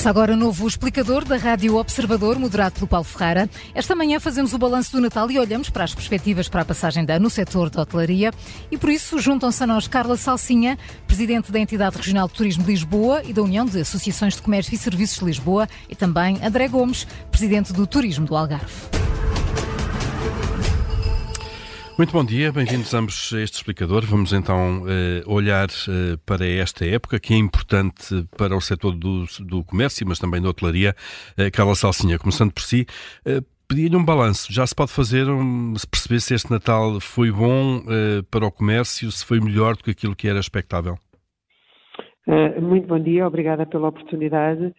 Começa 0.00 0.08
agora 0.08 0.32
o 0.32 0.36
novo 0.36 0.66
explicador 0.66 1.26
da 1.26 1.36
Rádio 1.36 1.76
Observador, 1.76 2.38
moderado 2.38 2.72
pelo 2.72 2.86
Paulo 2.86 3.04
Ferreira. 3.04 3.50
Esta 3.74 3.94
manhã 3.94 4.18
fazemos 4.18 4.54
o 4.54 4.58
balanço 4.58 4.92
do 4.92 5.00
Natal 5.02 5.30
e 5.30 5.38
olhamos 5.38 5.68
para 5.68 5.84
as 5.84 5.94
perspectivas 5.94 6.48
para 6.48 6.62
a 6.62 6.64
passagem 6.64 7.04
da 7.04 7.18
no 7.18 7.28
setor 7.28 7.68
da 7.68 7.82
hotelaria. 7.82 8.32
E 8.70 8.78
por 8.78 8.88
isso 8.88 9.18
juntam-se 9.18 9.62
a 9.62 9.66
nós 9.66 9.86
Carla 9.86 10.16
Salsinha, 10.16 10.78
presidente 11.06 11.52
da 11.52 11.58
Entidade 11.58 11.98
Regional 11.98 12.28
de 12.28 12.32
Turismo 12.32 12.64
de 12.64 12.70
Lisboa 12.70 13.22
e 13.26 13.34
da 13.34 13.42
União 13.42 13.66
de 13.66 13.78
Associações 13.78 14.36
de 14.36 14.40
Comércio 14.40 14.74
e 14.74 14.78
Serviços 14.78 15.18
de 15.18 15.24
Lisboa, 15.26 15.68
e 15.86 15.94
também 15.94 16.38
André 16.42 16.66
Gomes, 16.66 17.06
presidente 17.30 17.70
do 17.70 17.86
Turismo 17.86 18.24
do 18.24 18.34
Algarve. 18.34 19.09
Muito 22.00 22.14
bom 22.14 22.24
dia, 22.24 22.50
bem-vindos 22.50 22.94
ambos 22.94 23.30
a 23.34 23.42
este 23.42 23.56
explicador. 23.56 24.06
Vamos 24.06 24.32
então 24.32 24.84
uh, 24.84 25.30
olhar 25.30 25.66
uh, 25.66 26.16
para 26.24 26.46
esta 26.46 26.82
época 26.86 27.20
que 27.20 27.34
é 27.34 27.36
importante 27.36 28.26
para 28.38 28.56
o 28.56 28.60
setor 28.62 28.92
do, 28.92 29.26
do 29.40 29.62
comércio, 29.62 30.06
mas 30.08 30.18
também 30.18 30.40
da 30.40 30.48
hotelaria. 30.48 30.94
Uh, 31.38 31.52
Carla 31.52 31.74
Salsinha, 31.74 32.18
começando 32.18 32.54
por 32.54 32.62
si, 32.62 32.86
pedia-lhe 33.68 33.94
um 33.94 34.02
balanço. 34.02 34.50
Já 34.50 34.66
se 34.66 34.74
pode 34.74 34.90
fazer, 34.90 35.28
um, 35.28 35.76
se 35.76 35.86
perceber 35.86 36.20
se 36.20 36.32
este 36.32 36.50
Natal 36.50 36.98
foi 37.00 37.30
bom 37.30 37.82
para 38.30 38.46
o 38.46 38.50
comércio, 38.50 39.12
se 39.12 39.22
foi 39.22 39.38
melhor 39.38 39.76
do 39.76 39.84
que 39.84 39.90
aquilo 39.90 40.16
que 40.16 40.26
era 40.26 40.40
expectável? 40.40 40.96
muito 42.62 42.86
bom 42.86 42.98
dia, 42.98 43.26
obrigada 43.26 43.66
pela 43.66 43.88
oportunidade. 43.88 44.74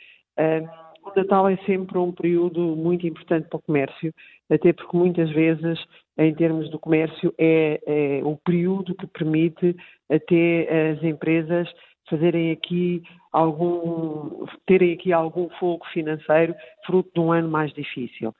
o 1.06 1.16
Natal 1.16 1.50
é 1.50 1.58
sempre 1.68 2.00
um 2.00 2.12
período 2.12 2.76
muito 2.76 3.06
importante 3.06 3.48
para 3.48 3.58
o 3.58 3.62
comércio, 3.62 4.12
até 4.52 4.74
porque 4.74 4.98
muitas 4.98 5.32
vezes 5.32 5.80
em 6.18 6.34
termos 6.36 6.70
do 6.70 6.78
comércio, 6.78 7.34
é, 7.38 7.80
é 7.86 8.22
o 8.24 8.38
período 8.38 8.96
que 8.96 9.08
permite 9.08 9.76
até 10.10 10.92
as 10.92 11.04
empresas 11.04 11.68
fazerem 12.10 12.52
aqui 12.52 13.02
algum, 13.32 14.46
terem 14.68 14.94
aqui 14.94 15.14
algum 15.14 15.50
fogo 15.52 15.86
financeiro 15.94 16.54
fruto 16.86 17.10
de 17.14 17.20
um 17.20 17.32
ano 17.32 17.50
mais 17.50 17.74
difícil. 17.74 18.34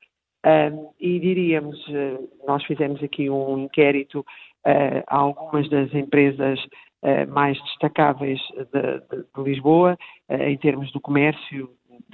Um, 0.46 0.90
e 1.00 1.20
diríamos, 1.20 1.78
eh, 1.90 2.18
nós 2.48 2.64
fizemos 2.66 3.02
aqui 3.04 3.30
um 3.30 3.60
inquérito 3.60 4.22
uh, 4.66 5.04
a 5.08 5.18
algumas 5.18 5.70
das 5.70 5.94
empresas 5.94 6.60
uh, 7.04 7.32
mais 7.32 7.62
destacáveis 7.62 8.40
de, 8.58 9.18
de, 9.18 9.24
de 9.36 9.44
Lisboa, 9.44 9.96
uh, 10.30 10.34
em 10.34 10.58
termos 10.58 10.92
do 10.94 11.00
comércio, 11.00 11.70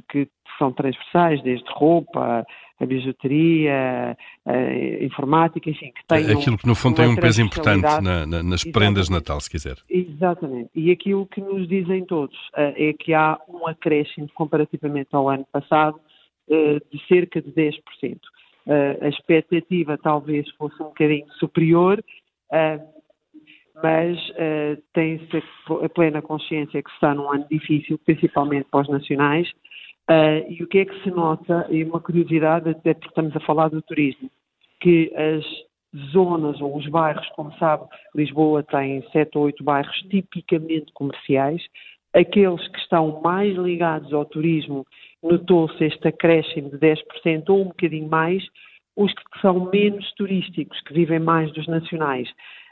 que 0.09 0.27
são 0.57 0.71
transversais, 0.71 1.41
desde 1.43 1.65
roupa, 1.71 2.45
a 2.79 2.85
bijuteria, 2.85 4.17
a 4.45 5.03
informática, 5.03 5.69
enfim, 5.69 5.91
que 5.91 6.05
tem 6.07 6.31
Aquilo 6.31 6.57
que 6.57 6.67
no 6.67 6.75
fundo 6.75 6.97
tem 6.97 7.07
um 7.07 7.15
peso 7.15 7.41
importante 7.41 7.83
na, 8.01 8.25
na, 8.25 8.43
nas 8.43 8.63
prendas 8.63 9.07
de 9.07 9.13
Natal, 9.13 9.39
se 9.39 9.49
quiser. 9.49 9.77
Exatamente. 9.89 10.69
E 10.75 10.91
aquilo 10.91 11.25
que 11.25 11.41
nos 11.41 11.67
dizem 11.67 12.05
todos 12.05 12.35
uh, 12.49 12.73
é 12.75 12.93
que 12.93 13.13
há 13.13 13.39
um 13.47 13.67
acréscimo 13.67 14.29
comparativamente 14.33 15.09
ao 15.11 15.29
ano 15.29 15.45
passado 15.51 15.99
uh, 16.49 16.79
de 16.91 17.07
cerca 17.07 17.41
de 17.41 17.51
10%. 17.51 17.73
Uh, 17.73 18.69
eh, 18.69 18.97
a 19.01 19.07
expectativa 19.07 19.97
talvez 19.97 20.47
fosse 20.57 20.75
um 20.83 20.87
bocadinho 20.87 21.25
superior, 21.39 22.03
mas 23.83 24.17
tem-se 24.93 25.43
a 25.83 25.89
plena 25.89 26.21
consciência 26.21 26.81
que 26.81 26.89
está 26.91 27.13
num 27.13 27.31
ano 27.31 27.45
difícil, 27.49 27.99
principalmente 28.05 28.67
para 28.71 28.81
os 28.81 28.89
nacionais, 28.89 29.51
Uh, 30.09 30.47
e 30.49 30.63
o 30.63 30.67
que 30.67 30.79
é 30.79 30.85
que 30.85 31.03
se 31.03 31.11
nota, 31.11 31.67
e 31.69 31.83
uma 31.83 31.99
curiosidade, 31.99 32.69
até 32.69 32.93
porque 32.93 33.09
estamos 33.09 33.35
a 33.35 33.41
falar 33.41 33.67
do 33.67 33.81
turismo, 33.81 34.31
que 34.79 35.11
as 35.13 35.43
zonas 36.13 36.61
ou 36.61 36.77
os 36.77 36.87
bairros, 36.87 37.27
como 37.35 37.51
sabe, 37.57 37.85
Lisboa 38.15 38.63
tem 38.63 39.03
sete 39.11 39.37
ou 39.37 39.45
oito 39.45 39.63
bairros 39.65 39.97
tipicamente 40.09 40.93
comerciais, 40.93 41.61
aqueles 42.13 42.65
que 42.69 42.79
estão 42.79 43.21
mais 43.21 43.53
ligados 43.57 44.13
ao 44.13 44.23
turismo, 44.23 44.85
notou-se 45.21 45.83
este 45.83 46.07
acréscimo 46.07 46.69
de 46.69 46.77
10% 46.77 47.49
ou 47.49 47.63
um 47.63 47.65
bocadinho 47.65 48.07
mais, 48.07 48.45
os 48.95 49.11
que 49.13 49.41
são 49.41 49.69
menos 49.69 50.09
turísticos, 50.13 50.79
que 50.83 50.93
vivem 50.93 51.19
mais 51.19 51.51
dos 51.51 51.67
nacionais. 51.67 52.29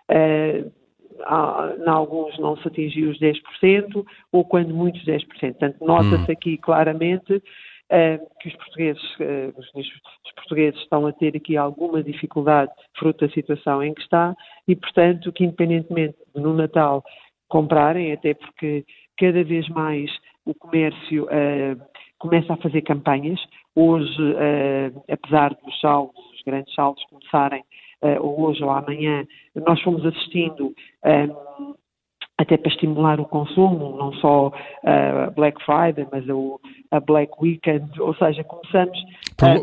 Uh, 0.10 0.72
em 1.20 1.90
alguns 1.90 2.38
não 2.40 2.58
se 2.58 2.68
atingiu 2.68 3.10
os 3.10 3.20
10%, 3.20 4.06
ou 4.32 4.46
quando 4.46 4.74
muitos 4.74 5.04
10%. 5.06 5.26
Portanto, 5.28 5.78
nota-se 5.82 6.30
hum. 6.30 6.34
aqui 6.34 6.58
claramente 6.58 7.34
uh, 7.36 8.40
que 8.40 8.50
os 8.50 8.56
portugueses, 8.56 9.04
uh, 9.20 9.54
os, 9.58 9.68
os, 9.76 10.34
portugueses 10.36 10.80
estão 10.82 11.08
a 11.08 11.14
ter 11.14 11.36
aqui 11.36 11.58
alguma 11.58 12.04
dificuldade 12.04 12.72
fruto 12.98 13.26
da 13.26 13.34
situação 13.34 13.84
em 13.84 13.94
que 13.94 14.02
está 14.02 14.36
e, 14.68 14.76
portanto, 14.76 15.32
que 15.32 15.44
independentemente 15.44 16.18
de 16.36 16.42
no 16.42 16.54
Natal 16.54 17.04
comprarem, 17.48 18.12
até 18.12 18.34
porque 18.34 18.86
cada 19.18 19.44
vez 19.44 19.68
mais 19.70 20.12
o 20.46 20.54
comércio 20.54 21.26
uh, 21.26 21.82
começa 22.20 22.54
a 22.54 22.58
fazer 22.58 22.82
campanhas. 22.82 23.40
Hoje, 23.76 24.16
apesar 25.12 25.54
dos 25.54 25.80
saldos, 25.82 26.16
os 26.34 26.42
grandes 26.44 26.74
saldos 26.74 27.04
começarem 27.10 27.62
ou 28.22 28.42
hoje 28.42 28.64
ou 28.64 28.70
amanhã, 28.70 29.26
nós 29.56 29.82
fomos 29.82 30.06
assistindo 30.06 30.74
ehm, 31.04 31.32
até 32.38 32.58
para 32.58 32.72
estimular 32.72 33.20
o 33.20 33.26
consumo, 33.26 33.96
não 33.98 34.12
só 34.14 34.52
a 34.84 35.30
uh, 35.30 35.32
Black 35.36 35.58
Friday, 35.64 36.06
mas 36.12 36.28
o, 36.28 36.60
a 36.92 37.00
Black 37.00 37.32
Weekend, 37.42 37.90
ou 38.00 38.14
seja, 38.16 38.44
começamos... 38.44 38.98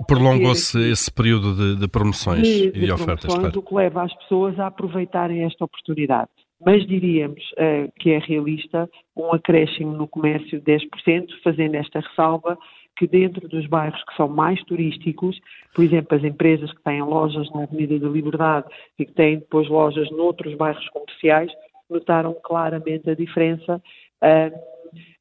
Prolongou-se 0.07 0.79
esse 0.91 1.13
período 1.13 1.55
de, 1.55 1.81
de 1.81 1.89
promoções 1.89 2.43
de, 2.43 2.69
e 2.69 2.73
de, 2.73 2.81
de 2.87 2.93
ofertas, 2.93 3.35
claro. 3.35 3.59
O 3.59 3.63
que 3.63 3.75
leva 3.75 4.03
as 4.03 4.15
pessoas 4.15 4.59
a 4.59 4.69
aproveitarem 4.69 5.45
esta 5.45 5.65
oportunidade. 5.65 6.31
Mas 6.65 6.87
diríamos 6.87 7.43
uh, 7.53 7.93
que 7.99 8.13
é 8.13 8.19
realista 8.19 8.89
um 9.17 9.35
acréscimo 9.35 9.93
no 9.93 10.09
comércio 10.09 10.61
de 10.61 10.73
10%, 10.73 11.27
fazendo 11.45 11.75
esta 11.75 12.01
ressalva 12.01 12.57
que 13.03 13.07
dentro 13.09 13.49
dos 13.49 13.67
bairros 13.67 14.01
que 14.05 14.17
são 14.17 14.29
mais 14.29 14.63
turísticos, 14.63 15.37
por 15.75 15.85
exemplo, 15.85 16.17
as 16.17 16.23
empresas 16.23 16.73
que 16.73 16.83
têm 16.85 17.03
lojas 17.03 17.51
na 17.53 17.65
Avenida 17.65 17.99
da 17.99 18.09
Liberdade 18.09 18.67
e 18.97 19.05
que 19.05 19.13
têm 19.13 19.41
depois 19.41 19.69
lojas 19.69 20.09
noutros 20.13 20.55
bairros 20.55 20.89
comerciais, 20.91 21.51
notaram 21.91 22.33
claramente 22.45 23.11
a 23.11 23.15
diferença. 23.15 23.83
Uh, 24.23 24.73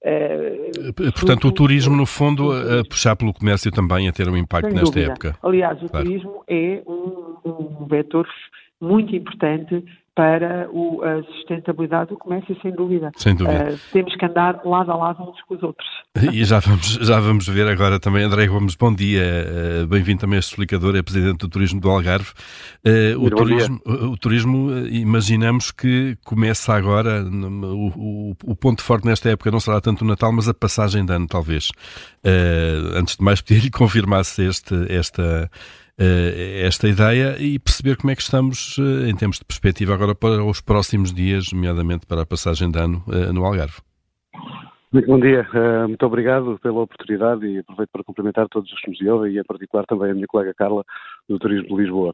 Uh, 0.03 0.93
Portanto, 1.13 1.47
o 1.47 1.51
turismo, 1.51 1.95
no 1.95 2.05
fundo, 2.05 2.51
a 2.51 2.83
puxar 2.83 3.15
pelo 3.15 3.31
comércio 3.33 3.71
também 3.71 4.09
a 4.09 4.11
ter 4.11 4.27
um 4.27 4.35
impacto 4.35 4.73
nesta 4.73 4.99
época. 4.99 5.37
Aliás, 5.41 5.81
o 5.81 5.87
claro. 5.87 6.05
turismo 6.05 6.43
é 6.45 6.81
um, 6.85 7.37
um 7.45 7.85
vetor 7.85 8.27
muito 8.81 9.15
importante 9.15 9.85
para 10.13 10.69
o, 10.71 11.01
a 11.03 11.23
sustentabilidade 11.23 12.09
do 12.09 12.17
comércio, 12.17 12.57
sem 12.61 12.71
dúvida. 12.71 13.11
Sem 13.15 13.33
dúvida. 13.33 13.73
Uh, 13.73 13.79
temos 13.93 14.15
que 14.15 14.25
andar 14.25 14.59
lado 14.65 14.91
a 14.91 14.95
lado 14.95 15.23
uns 15.23 15.41
com 15.43 15.55
os 15.55 15.63
outros. 15.63 15.87
E 16.33 16.43
já 16.43 16.59
vamos, 16.59 16.87
já 17.01 17.19
vamos 17.19 17.47
ver 17.47 17.67
agora 17.67 17.97
também. 17.97 18.23
André 18.23 18.47
Gomes, 18.47 18.75
bom 18.75 18.93
dia. 18.93 19.23
Uh, 19.83 19.87
Bem-vindo 19.87 20.21
também 20.21 20.35
a 20.35 20.39
este 20.39 20.49
explicador, 20.49 20.97
é 20.97 21.01
Presidente 21.01 21.37
do 21.37 21.47
Turismo 21.47 21.79
do 21.79 21.89
Algarve. 21.89 22.31
Uh, 22.85 23.23
o, 23.23 23.29
turismo, 23.29 23.81
o, 23.85 24.17
turismo, 24.17 24.77
imaginamos 24.87 25.71
que 25.71 26.17
começa 26.25 26.73
agora, 26.73 27.23
o, 27.23 28.31
o, 28.31 28.35
o, 28.43 28.55
ponto 28.55 28.81
forte 28.81 29.07
nesta 29.07 29.29
época 29.29 29.49
não 29.49 29.61
será 29.61 29.79
tanto 29.79 30.03
o 30.03 30.07
Natal, 30.07 30.33
mas 30.33 30.49
a 30.49 30.53
passagem 30.53 31.05
de 31.05 31.13
ano, 31.13 31.27
talvez. 31.27 31.69
antes 32.95 33.15
de 33.15 33.23
mais, 33.23 33.39
pedir-lhe 33.41 33.71
que 33.71 33.77
confirmasse 33.77 34.43
este, 34.43 34.75
esta 34.91 35.49
esta 36.65 36.87
ideia 36.87 37.35
e 37.39 37.59
perceber 37.59 37.97
como 37.97 38.11
é 38.11 38.15
que 38.15 38.21
estamos 38.21 38.77
uh, 38.77 39.05
em 39.07 39.15
termos 39.15 39.37
de 39.37 39.45
perspectiva 39.45 39.93
agora 39.93 40.15
para 40.15 40.43
os 40.43 40.61
próximos 40.61 41.13
dias, 41.13 41.51
nomeadamente 41.53 42.05
para 42.05 42.21
a 42.21 42.25
passagem 42.25 42.71
de 42.71 42.79
ano 42.79 43.03
uh, 43.07 43.31
no 43.31 43.45
Algarve. 43.45 43.81
Bom 45.07 45.21
dia, 45.21 45.47
muito 45.87 46.05
obrigado 46.05 46.59
pela 46.61 46.81
oportunidade 46.81 47.45
e 47.45 47.59
aproveito 47.59 47.89
para 47.93 48.03
cumprimentar 48.03 48.49
todos 48.49 48.69
os 48.73 48.81
que 48.81 48.89
nos 48.89 48.99
ouvem 49.03 49.31
e 49.31 49.39
em 49.39 49.43
particular 49.45 49.85
também 49.85 50.11
a 50.11 50.13
minha 50.13 50.27
colega 50.27 50.53
Carla 50.53 50.83
do 51.29 51.39
Turismo 51.39 51.69
de 51.69 51.83
Lisboa. 51.83 52.13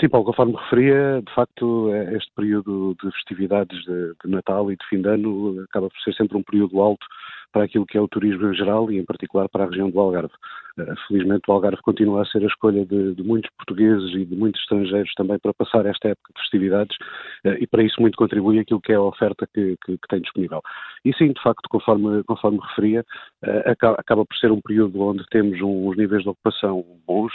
Sim, 0.00 0.08
Paulo, 0.08 0.26
conforme 0.26 0.54
me 0.54 0.58
referia, 0.58 1.22
de 1.24 1.32
facto 1.32 1.94
este 2.16 2.32
período 2.34 2.96
de 3.00 3.12
festividades 3.12 3.78
de, 3.84 4.14
de 4.24 4.30
Natal 4.32 4.68
e 4.72 4.76
de 4.76 4.84
fim 4.90 5.00
de 5.00 5.08
ano 5.08 5.62
acaba 5.70 5.88
por 5.88 6.00
ser 6.00 6.12
sempre 6.14 6.36
um 6.36 6.42
período 6.42 6.80
alto 6.80 7.06
para 7.52 7.64
aquilo 7.64 7.86
que 7.86 7.96
é 7.96 8.00
o 8.00 8.08
turismo 8.08 8.48
em 8.48 8.54
geral 8.54 8.90
e 8.90 8.98
em 8.98 9.04
particular 9.04 9.48
para 9.48 9.64
a 9.64 9.68
região 9.68 9.90
do 9.90 10.00
Algarve. 10.00 10.32
Eh, 10.78 10.94
felizmente 11.06 11.42
o 11.48 11.52
Algarve 11.52 11.82
continua 11.82 12.22
a 12.22 12.26
ser 12.26 12.42
a 12.42 12.46
escolha 12.46 12.84
de, 12.84 13.14
de, 13.14 13.22
muitos 13.22 13.50
portugueses 13.56 14.14
e 14.14 14.24
de 14.24 14.36
muitos 14.36 14.60
estrangeiros 14.60 15.12
também 15.16 15.38
para 15.38 15.52
passar 15.52 15.84
esta 15.86 16.08
época 16.08 16.32
de 16.34 16.40
festividades 16.40 16.96
eh, 17.44 17.58
e 17.60 17.66
para 17.66 17.82
isso 17.82 18.00
muito 18.00 18.16
contribui 18.16 18.58
aquilo 18.58 18.80
que 18.80 18.92
é 18.92 18.94
a 18.94 19.02
oferta 19.02 19.48
que, 19.52 19.76
que, 19.84 19.98
que 19.98 20.08
tem 20.08 20.20
disponível. 20.20 20.62
E 21.04 21.12
sim, 21.14 21.32
de 21.32 21.42
facto, 21.42 21.68
conforme, 21.68 22.22
conforme 22.24 22.58
referia, 22.68 23.04
eh, 23.42 23.64
acaba 23.70 24.24
por 24.24 24.36
ser 24.36 24.52
um 24.52 24.60
período 24.60 25.00
onde 25.00 25.24
temos 25.30 25.60
uns 25.60 25.96
níveis 25.96 26.22
de 26.22 26.28
ocupação 26.28 26.84
bons, 27.06 27.32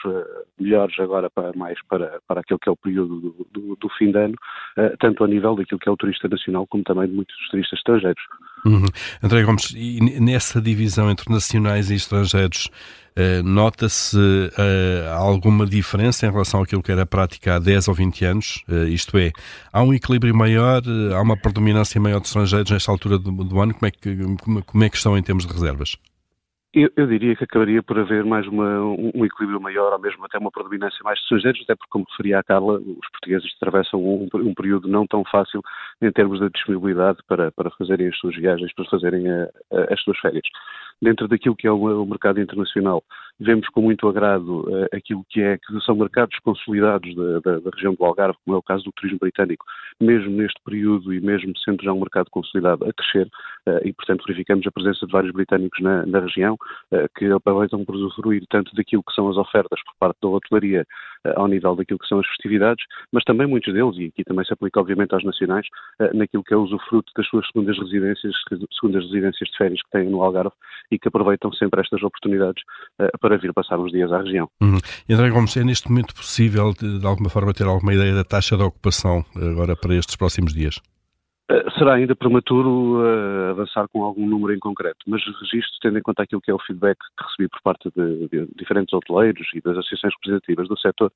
melhores 0.59 0.97
agora 0.99 1.29
para 1.29 1.51
mais 1.55 1.77
para, 1.87 2.19
para 2.27 2.41
aquilo 2.41 2.59
que 2.59 2.69
é 2.69 2.71
o 2.71 2.77
período 2.77 3.19
do, 3.19 3.47
do, 3.51 3.75
do 3.75 3.89
fim 3.97 4.11
de 4.11 4.17
ano, 4.17 4.35
tanto 4.99 5.23
a 5.23 5.27
nível 5.27 5.55
daquilo 5.55 5.79
que 5.79 5.89
é 5.89 5.91
o 5.91 5.97
turista 5.97 6.27
nacional 6.27 6.67
como 6.67 6.83
também 6.83 7.07
de 7.07 7.13
muitos 7.13 7.35
turistas 7.49 7.79
estrangeiros. 7.79 8.23
Uhum. 8.65 8.85
André 9.21 9.43
Gomes, 9.43 9.73
e 9.75 9.99
nessa 10.19 10.61
divisão 10.61 11.09
entre 11.09 11.31
nacionais 11.31 11.89
e 11.89 11.95
estrangeiros, 11.95 12.69
nota-se 13.43 14.17
uh, 14.17 15.13
alguma 15.13 15.65
diferença 15.65 16.25
em 16.25 16.31
relação 16.31 16.61
àquilo 16.61 16.81
que 16.81 16.91
era 16.91 17.05
prática 17.05 17.55
há 17.55 17.59
10 17.59 17.87
ou 17.87 17.93
20 17.93 18.25
anos? 18.25 18.63
Uh, 18.67 18.87
isto 18.87 19.17
é, 19.17 19.31
há 19.71 19.83
um 19.83 19.93
equilíbrio 19.93 20.35
maior, 20.35 20.81
há 21.15 21.21
uma 21.21 21.37
predominância 21.37 21.99
maior 22.01 22.19
de 22.19 22.27
estrangeiros 22.27 22.71
nesta 22.71 22.91
altura 22.91 23.17
do, 23.17 23.31
do 23.31 23.59
ano? 23.59 23.73
Como 23.73 23.85
é, 23.85 23.91
que, 23.91 24.15
como, 24.41 24.63
como 24.63 24.83
é 24.83 24.89
que 24.89 24.97
estão 24.97 25.17
em 25.17 25.23
termos 25.23 25.45
de 25.45 25.53
reservas? 25.53 25.97
Eu, 26.75 26.89
eu, 26.97 27.05
diria 27.05 27.35
que 27.35 27.43
acabaria 27.43 27.83
por 27.83 27.99
haver 27.99 28.25
mais 28.25 28.47
uma, 28.47 28.79
um, 28.81 29.11
um, 29.13 29.25
equilíbrio 29.25 29.61
maior, 29.61 29.93
ou 29.93 29.99
mesmo 29.99 30.25
até 30.25 30.39
uma 30.39 30.49
predominância 30.49 30.97
mais 31.03 31.19
de 31.19 31.23
estrangeiros, 31.25 31.61
até 31.61 31.75
porque, 31.75 31.91
como 31.91 32.05
referia 32.09 32.39
a 32.39 32.43
Carla, 32.43 32.79
os 32.79 33.09
portugueses 33.11 33.53
atravessam 33.57 34.03
um, 34.03 34.27
um 34.33 34.53
período 34.55 34.87
não 34.87 35.05
tão 35.05 35.23
fácil 35.23 35.61
em 36.01 36.11
termos 36.11 36.39
de 36.39 36.49
disponibilidade 36.49 37.19
para, 37.27 37.51
para 37.51 37.69
fazerem 37.71 38.07
as 38.07 38.17
suas 38.17 38.35
viagens, 38.35 38.73
para 38.73 38.85
fazerem 38.85 39.29
a, 39.29 39.43
a, 39.71 39.93
as 39.93 40.01
suas 40.01 40.17
férias 40.17 40.43
dentro 40.99 41.27
daquilo 41.27 41.55
que 41.55 41.67
é 41.67 41.71
o, 41.71 42.05
mercado 42.05 42.41
internacional. 42.41 43.03
Vemos 43.39 43.67
com 43.69 43.81
muito 43.81 44.07
agrado 44.07 44.61
uh, 44.69 44.87
aquilo 44.93 45.25
que 45.29 45.41
é 45.41 45.57
que 45.57 45.81
são 45.81 45.95
mercados 45.95 46.37
consolidados 46.39 47.15
da, 47.15 47.39
da, 47.39 47.59
da, 47.59 47.71
região 47.73 47.95
do 47.95 48.05
Algarve, 48.05 48.37
como 48.45 48.55
é 48.55 48.59
o 48.59 48.63
caso 48.63 48.83
do 48.83 48.91
turismo 48.91 49.19
britânico, 49.19 49.65
mesmo 49.99 50.29
neste 50.29 50.59
período 50.63 51.13
e 51.13 51.19
mesmo 51.19 51.51
sendo 51.57 51.83
já 51.83 51.91
um 51.91 51.99
mercado 51.99 52.29
consolidado 52.29 52.85
a 52.85 52.93
crescer, 52.93 53.27
uh, 53.67 53.79
e 53.83 53.91
portanto 53.91 54.23
verificamos 54.27 54.65
a 54.67 54.71
presença 54.71 55.05
de 55.05 55.11
vários 55.11 55.33
britânicos 55.33 55.81
na, 55.81 56.05
na 56.05 56.19
região 56.19 56.53
uh, 56.53 57.09
que 57.17 57.25
aproveitam 57.25 57.83
por 57.83 57.95
usufruir 57.95 58.43
tanto 58.49 58.73
daquilo 58.75 59.03
que 59.03 59.13
são 59.13 59.27
as 59.29 59.37
ofertas 59.37 59.79
por 59.83 59.95
parte 59.99 60.17
da 60.21 60.29
hotelaria 60.29 60.85
ao 61.35 61.47
nível 61.47 61.75
daquilo 61.75 61.99
que 61.99 62.07
são 62.07 62.19
as 62.19 62.27
festividades, 62.27 62.83
mas 63.11 63.23
também 63.23 63.47
muitos 63.47 63.73
deles, 63.73 63.97
e 63.97 64.05
aqui 64.05 64.23
também 64.23 64.45
se 64.45 64.53
aplica 64.53 64.79
obviamente 64.79 65.13
aos 65.13 65.23
nacionais, 65.23 65.65
naquilo 66.13 66.43
que 66.43 66.53
é 66.53 66.57
o 66.57 66.63
usufruto 66.63 67.11
das 67.15 67.27
suas 67.27 67.45
segundas 67.47 67.77
residências, 67.77 68.33
segundas 68.79 69.03
residências 69.05 69.49
de 69.49 69.57
férias 69.57 69.81
que 69.81 69.89
têm 69.91 70.09
no 70.09 70.21
Algarve 70.21 70.53
e 70.91 70.99
que 70.99 71.07
aproveitam 71.07 71.51
sempre 71.53 71.81
estas 71.81 72.01
oportunidades 72.03 72.63
uh, 72.99 73.17
para 73.19 73.37
vir 73.37 73.53
passar 73.53 73.79
uns 73.79 73.91
dias 73.91 74.11
à 74.11 74.19
região. 74.19 74.49
Uhum. 74.61 74.77
André 75.09 75.29
Gomes, 75.29 75.55
é 75.57 75.63
neste 75.63 75.89
momento 75.89 76.13
possível, 76.13 76.73
de, 76.73 76.99
de 76.99 77.05
alguma 77.05 77.29
forma, 77.29 77.53
ter 77.53 77.65
alguma 77.65 77.93
ideia 77.93 78.13
da 78.13 78.23
taxa 78.23 78.57
de 78.57 78.63
ocupação 78.63 79.25
agora 79.35 79.75
para 79.75 79.95
estes 79.95 80.15
próximos 80.15 80.53
dias? 80.53 80.79
Eh, 81.51 81.69
será 81.77 81.95
ainda 81.95 82.15
prematuro 82.15 83.01
uh, 83.01 83.49
avançar 83.51 83.85
com 83.89 84.01
algum 84.01 84.25
número 84.25 84.53
em 84.53 84.59
concreto, 84.59 84.99
mas 85.05 85.21
registro, 85.41 85.77
tendo 85.81 85.97
em 85.97 86.01
conta 86.01 86.23
aquilo 86.23 86.39
que 86.39 86.49
é 86.49 86.53
o 86.53 86.59
feedback 86.59 86.97
que 86.97 87.23
recebi 87.25 87.49
por 87.49 87.61
parte 87.61 87.91
de, 87.93 88.29
de 88.29 88.47
diferentes 88.55 88.93
hoteleiros 88.93 89.45
e 89.53 89.59
das 89.59 89.77
associações 89.77 90.13
representativas 90.13 90.69
do 90.69 90.79
setor, 90.79 91.11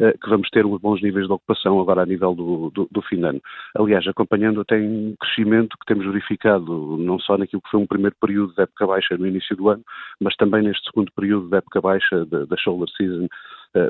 uh, 0.00 0.18
que 0.18 0.28
vamos 0.28 0.50
ter 0.50 0.66
uns 0.66 0.80
bons 0.80 1.00
níveis 1.00 1.28
de 1.28 1.32
ocupação 1.32 1.80
agora 1.80 2.02
a 2.02 2.06
nível 2.06 2.34
do, 2.34 2.70
do, 2.70 2.88
do, 2.90 3.02
fim 3.02 3.18
de 3.18 3.26
ano. 3.26 3.40
Aliás, 3.76 4.04
acompanhando 4.08 4.62
até 4.62 4.76
um 4.76 5.14
crescimento 5.20 5.76
que 5.78 5.86
temos 5.86 6.06
verificado, 6.06 6.96
não 6.98 7.20
só 7.20 7.38
naquilo 7.38 7.62
que 7.62 7.70
foi 7.70 7.78
um 7.78 7.86
primeiro 7.86 8.16
período 8.20 8.54
de 8.54 8.62
época 8.62 8.84
baixa 8.84 9.16
no 9.16 9.28
início 9.28 9.54
do 9.54 9.68
ano, 9.68 9.84
mas 10.20 10.34
também 10.34 10.62
neste 10.62 10.90
segundo 10.90 11.12
período 11.12 11.48
de 11.48 11.56
época 11.56 11.80
baixa 11.80 12.26
da 12.26 12.56
shoulder 12.56 12.88
season, 12.96 13.28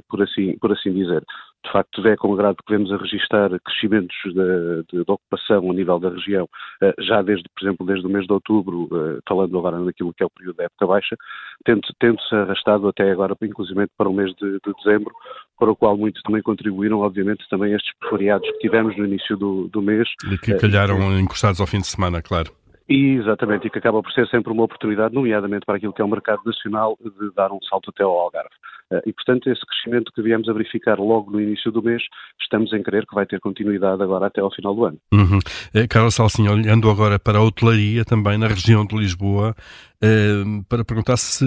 por, 0.09 0.23
assim, 0.23 0.57
por 0.59 0.73
assim 0.73 0.93
dizer 0.93 1.23
de 1.65 1.73
facto 1.73 2.07
é 2.07 2.17
com 2.17 2.33
agrado 2.33 2.57
que 2.57 2.73
vemos 2.73 2.93
a 2.93 2.97
registrar 2.97 3.51
crescimentos 3.61 4.17
de, 4.25 4.33
de, 4.33 5.05
de, 5.05 5.11
ocupação 5.11 5.71
a 5.71 5.75
nível 5.75 5.99
da 5.99 6.11
região, 6.11 6.49
eh, 6.81 6.95
já 7.01 7.21
desde, 7.21 7.45
por 7.55 7.67
exemplo, 7.67 7.87
desde 7.87 8.07
o 8.07 8.11
mês 8.11 8.27
de 8.27 8.33
outubro, 8.33 8.89
eh, 8.93 9.19
falando 9.29 9.59
agora 9.59 9.79
naquilo 9.79 10.15
que 10.15 10.23
é 10.23 10.27
o 10.27 10.31
período 10.31 10.57
da 10.57 10.65
época 10.65 10.87
baixa, 10.87 11.17
tendo-se 11.65 12.35
arrastado 12.35 12.89
até 12.89 13.11
agora, 13.11 13.37
inclusive 13.43 13.87
para 13.97 14.09
o 14.09 14.15
mês 14.15 14.35
de, 14.37 14.53
de, 14.53 14.73
dezembro, 14.83 15.13
para 15.59 15.71
o 15.71 15.77
qual 15.77 15.97
muitos 15.97 16.23
também 16.23 16.43
contribuíram, 16.43 17.01
obviamente, 17.01 17.49
também 17.51 17.75
estes 17.75 17.93
feriados 18.09 18.49
que 18.53 18.59
tivemos 18.59 18.97
no 18.97 19.05
início 19.05 19.37
do, 19.37 19.69
do 19.69 19.83
mês. 19.83 20.09
E 20.31 20.39
que 20.39 20.55
calharam 20.55 21.19
encostados 21.19 21.61
ao 21.61 21.67
fim 21.67 21.81
de 21.81 21.87
semana, 21.87 22.23
claro. 22.23 22.53
Exatamente, 22.89 23.67
e 23.67 23.71
que 23.71 23.79
acaba 23.79 24.03
por 24.03 24.11
ser 24.13 24.27
sempre 24.29 24.51
uma 24.51 24.63
oportunidade, 24.63 25.15
nomeadamente 25.15 25.67
para 25.67 25.77
aquilo 25.77 25.93
que 25.93 26.01
é 26.01 26.05
o 26.05 26.09
mercado 26.09 26.41
nacional, 26.47 26.97
de 27.03 27.35
dar 27.35 27.53
um 27.53 27.59
salto 27.69 27.91
até 27.91 28.03
ao 28.03 28.19
Algarve. 28.19 28.49
Eh, 28.93 29.03
e, 29.07 29.13
portanto, 29.13 29.51
esse 29.51 29.61
crescimento 29.67 30.13
que 30.13 30.23
viemos 30.23 30.49
a 30.49 30.53
verificar 30.53 30.99
logo 30.99 31.31
no 31.31 31.41
início 31.41 31.71
do 31.71 31.83
mês, 31.83 32.03
estamos 32.41 32.73
em 32.73 32.83
crer 32.83 33.07
que 33.07 33.15
vai 33.15 33.27
ter 33.27 33.41
continuidade 33.41 34.03
agora 34.03 34.27
até 34.27 34.41
ao 34.41 34.53
final 34.53 34.75
do 34.75 34.85
ano. 34.85 34.99
Uhum. 35.13 35.39
Eh, 35.75 35.87
Carlos 35.87 36.15
Salsinho, 36.15 36.53
olhando 36.53 36.91
agora 36.91 37.19
para 37.19 37.39
a 37.39 37.43
hotelaria 37.43 38.05
também 38.05 38.39
na 38.39 38.49
região 38.49 38.87
de 38.87 38.97
Lisboa, 38.97 39.55
eh, 40.03 40.43
para 40.69 40.85
perguntar 40.85 41.17
se 41.17 41.45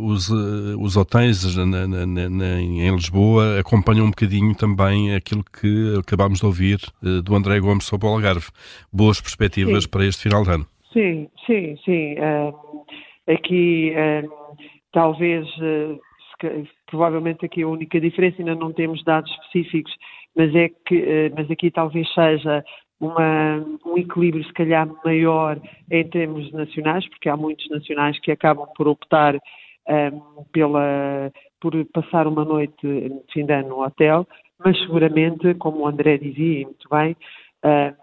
os, 0.00 0.30
os 0.30 0.96
hotéis 0.96 1.56
na, 1.56 1.86
na, 1.86 2.06
na, 2.06 2.60
em 2.60 2.94
Lisboa 2.94 3.60
acompanham 3.60 4.06
um 4.06 4.10
bocadinho 4.10 4.54
também 4.54 5.14
aquilo 5.14 5.44
que 5.44 5.96
acabámos 5.98 6.40
de 6.40 6.46
ouvir 6.46 6.78
do 7.24 7.34
André 7.36 7.60
Gomes 7.60 7.84
sobre 7.84 8.06
o 8.06 8.10
Algarve. 8.10 8.46
Boas 8.92 9.20
perspectivas 9.20 9.84
sim. 9.84 9.90
para 9.90 10.06
este 10.06 10.22
final 10.22 10.42
de 10.42 10.50
ano. 10.50 10.66
Sim, 10.92 11.28
sim, 11.44 11.76
sim. 11.84 12.14
Um, 12.20 13.32
aqui 13.32 13.92
um, 13.96 14.28
talvez 14.92 15.44
uh, 15.58 15.98
provavelmente 16.86 17.44
aqui 17.44 17.62
a 17.62 17.68
única 17.68 18.00
diferença, 18.00 18.36
ainda 18.38 18.54
não 18.54 18.72
temos 18.72 19.02
dados 19.04 19.30
específicos, 19.32 19.92
mas 20.36 20.54
é 20.54 20.68
que, 20.86 20.96
uh, 20.96 21.34
mas 21.36 21.50
aqui 21.50 21.70
talvez 21.70 22.12
seja 22.12 22.64
uma, 23.00 23.64
um 23.84 23.98
equilíbrio 23.98 24.44
se 24.44 24.52
calhar 24.52 24.88
maior 25.04 25.60
em 25.90 26.08
termos 26.08 26.50
nacionais, 26.52 27.08
porque 27.08 27.28
há 27.28 27.36
muitos 27.36 27.68
nacionais 27.68 28.18
que 28.20 28.30
acabam 28.30 28.66
por 28.76 28.88
optar 28.88 29.36
um, 29.36 30.44
pela, 30.52 31.30
por 31.60 31.72
passar 31.92 32.26
uma 32.26 32.44
noite 32.44 32.74
de 32.80 33.32
fim 33.32 33.44
de 33.44 33.52
ano 33.52 33.68
no 33.70 33.84
hotel, 33.84 34.26
mas 34.64 34.78
seguramente, 34.80 35.54
como 35.54 35.80
o 35.80 35.86
André 35.86 36.16
dizia 36.18 36.64
muito 36.64 36.88
bem, 36.88 37.16
uh, 37.64 37.94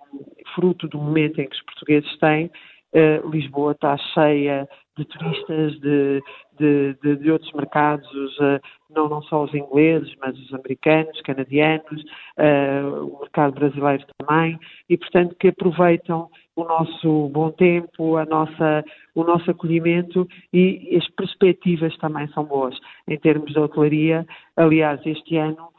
fruto 0.53 0.87
do 0.87 0.97
momento 0.97 1.39
em 1.39 1.47
que 1.47 1.55
os 1.55 1.63
portugueses 1.63 2.17
têm, 2.19 2.51
Uh, 2.93 3.25
Lisboa 3.29 3.71
está 3.71 3.95
cheia 4.13 4.67
de 4.97 5.05
turistas 5.05 5.79
de, 5.79 6.21
de, 6.61 6.93
de, 7.01 7.15
de 7.15 7.31
outros 7.31 7.51
mercados, 7.53 8.07
uh, 8.37 8.61
não, 8.89 9.09
não 9.09 9.21
só 9.23 9.43
os 9.43 9.53
ingleses, 9.53 10.13
mas 10.21 10.37
os 10.37 10.53
americanos, 10.53 11.19
canadianos, 11.21 12.03
uh, 12.37 13.05
o 13.05 13.19
mercado 13.21 13.53
brasileiro 13.53 14.05
também, 14.19 14.59
e 14.87 14.95
portanto 14.95 15.35
que 15.39 15.47
aproveitam 15.47 16.29
o 16.55 16.63
nosso 16.63 17.29
bom 17.29 17.49
tempo, 17.51 18.17
a 18.17 18.25
nossa, 18.25 18.83
o 19.15 19.23
nosso 19.23 19.49
acolhimento 19.49 20.27
e 20.53 20.95
as 20.95 21.09
perspectivas 21.15 21.97
também 21.97 22.27
são 22.27 22.43
boas 22.43 22.77
em 23.07 23.17
termos 23.17 23.51
de 23.51 23.59
hotelaria. 23.59 24.25
Aliás, 24.55 24.99
este 25.05 25.37
ano 25.37 25.69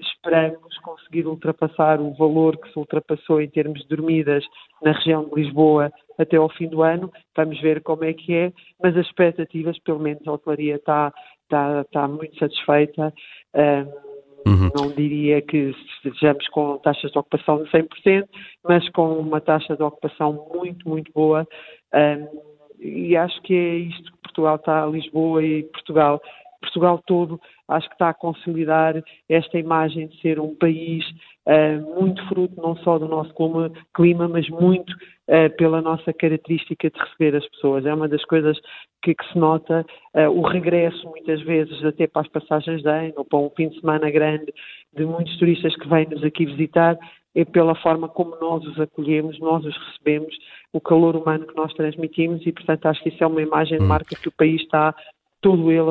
esperamos 0.00 0.78
conseguir 0.78 1.26
ultrapassar 1.26 2.00
o 2.00 2.14
valor 2.14 2.56
que 2.56 2.72
se 2.72 2.78
ultrapassou 2.78 3.40
em 3.40 3.48
termos 3.48 3.80
de 3.82 3.88
dormidas 3.88 4.44
na 4.82 4.92
região 4.92 5.24
de 5.24 5.34
Lisboa 5.34 5.92
até 6.18 6.36
ao 6.36 6.48
fim 6.48 6.68
do 6.68 6.82
ano. 6.82 7.12
Vamos 7.36 7.60
ver 7.60 7.82
como 7.82 8.04
é 8.04 8.12
que 8.12 8.34
é, 8.34 8.52
mas 8.82 8.96
as 8.96 9.06
expectativas, 9.06 9.78
pelo 9.80 10.00
menos 10.00 10.26
a 10.26 10.32
hotelaria 10.32 10.76
está, 10.76 11.12
está, 11.42 11.80
está 11.82 12.08
muito 12.08 12.38
satisfeita. 12.38 13.12
Um, 13.54 14.14
Uhum. 14.46 14.70
Não 14.76 14.90
diria 14.90 15.40
que 15.40 15.74
estejamos 16.04 16.46
com 16.48 16.76
taxas 16.78 17.10
de 17.10 17.18
ocupação 17.18 17.62
de 17.62 17.70
100%, 17.70 18.28
mas 18.62 18.86
com 18.90 19.18
uma 19.18 19.40
taxa 19.40 19.74
de 19.74 19.82
ocupação 19.82 20.50
muito, 20.54 20.86
muito 20.86 21.10
boa. 21.12 21.48
Um, 21.94 22.54
e 22.78 23.16
acho 23.16 23.40
que 23.42 23.54
é 23.54 23.76
isto 23.76 24.12
que 24.12 24.18
Portugal 24.18 24.56
está, 24.56 24.84
Lisboa 24.84 25.42
e 25.42 25.62
Portugal 25.62 26.20
Portugal 26.64 27.00
todo 27.06 27.40
acho 27.68 27.88
que 27.88 27.94
está 27.94 28.10
a 28.10 28.14
consolidar 28.14 29.02
esta 29.28 29.58
imagem 29.58 30.08
de 30.08 30.20
ser 30.20 30.38
um 30.38 30.54
país 30.54 31.04
uh, 31.46 32.00
muito 32.00 32.26
fruto 32.28 32.60
não 32.60 32.76
só 32.76 32.98
do 32.98 33.08
nosso 33.08 33.32
clima, 33.94 34.28
mas 34.28 34.48
muito 34.48 34.92
uh, 34.92 35.54
pela 35.56 35.80
nossa 35.80 36.12
característica 36.12 36.90
de 36.90 36.98
receber 36.98 37.36
as 37.36 37.48
pessoas. 37.48 37.86
É 37.86 37.94
uma 37.94 38.08
das 38.08 38.24
coisas 38.24 38.58
que, 39.02 39.14
que 39.14 39.32
se 39.32 39.38
nota, 39.38 39.84
uh, 40.14 40.30
o 40.30 40.42
regresso 40.42 41.08
muitas 41.08 41.40
vezes 41.42 41.82
até 41.84 42.06
para 42.06 42.22
as 42.22 42.28
passagens 42.28 42.82
de 42.82 42.88
ano 42.88 43.14
ou 43.16 43.24
para 43.24 43.38
um 43.38 43.50
fim 43.50 43.68
de 43.68 43.80
semana 43.80 44.10
grande 44.10 44.52
de 44.94 45.04
muitos 45.04 45.36
turistas 45.38 45.74
que 45.76 45.88
vêm-nos 45.88 46.22
aqui 46.22 46.46
visitar, 46.46 46.98
é 47.34 47.44
pela 47.44 47.74
forma 47.74 48.08
como 48.08 48.36
nós 48.40 48.64
os 48.64 48.78
acolhemos, 48.78 49.38
nós 49.40 49.64
os 49.64 49.76
recebemos, 49.76 50.34
o 50.72 50.80
calor 50.80 51.16
humano 51.16 51.46
que 51.46 51.56
nós 51.56 51.72
transmitimos 51.74 52.46
e, 52.46 52.52
portanto, 52.52 52.86
acho 52.86 53.02
que 53.02 53.08
isso 53.08 53.24
é 53.24 53.26
uma 53.26 53.42
imagem 53.42 53.78
de 53.78 53.84
hum. 53.84 53.88
marca 53.88 54.14
que 54.14 54.28
o 54.28 54.32
país 54.32 54.60
está 54.62 54.94
todo 55.44 55.70
ele 55.70 55.90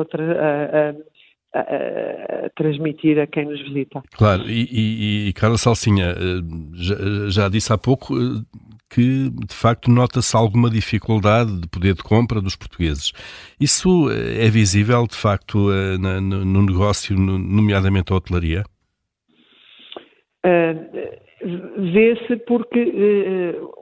a, 1.54 1.60
a, 1.60 2.46
a, 2.46 2.50
transmitir 2.56 3.20
a 3.20 3.26
quem 3.28 3.44
nos 3.44 3.62
visita. 3.62 4.02
Claro, 4.16 4.42
e, 4.50 4.66
e, 4.68 5.28
e 5.28 5.32
Carla 5.32 5.56
Salsinha, 5.56 6.06
eh, 6.10 6.42
já, 6.74 6.96
já, 7.28 7.48
disse 7.48 7.72
há 7.72 7.78
pouco 7.78 8.16
eh, 8.16 8.42
que 8.90 9.30
de 9.30 9.54
facto 9.54 9.88
nota-se 9.88 10.36
alguma 10.36 10.68
dificuldade 10.68 11.60
de 11.60 11.68
poder 11.68 11.94
de 11.94 12.02
compra 12.02 12.40
dos 12.40 12.56
portugueses. 12.56 13.12
Isso 13.60 14.10
eh, 14.10 14.44
é 14.44 14.50
visível 14.50 15.06
de 15.06 15.14
facto 15.14 15.70
no 16.00 16.62
negócio, 16.62 17.16
nomeadamente 17.16 18.12
a 18.12 18.16
hotelaria? 18.16 18.64
Uh, 20.44 21.24
vê-se 21.92 22.36
porque 22.44 22.80
uh, 22.80 23.74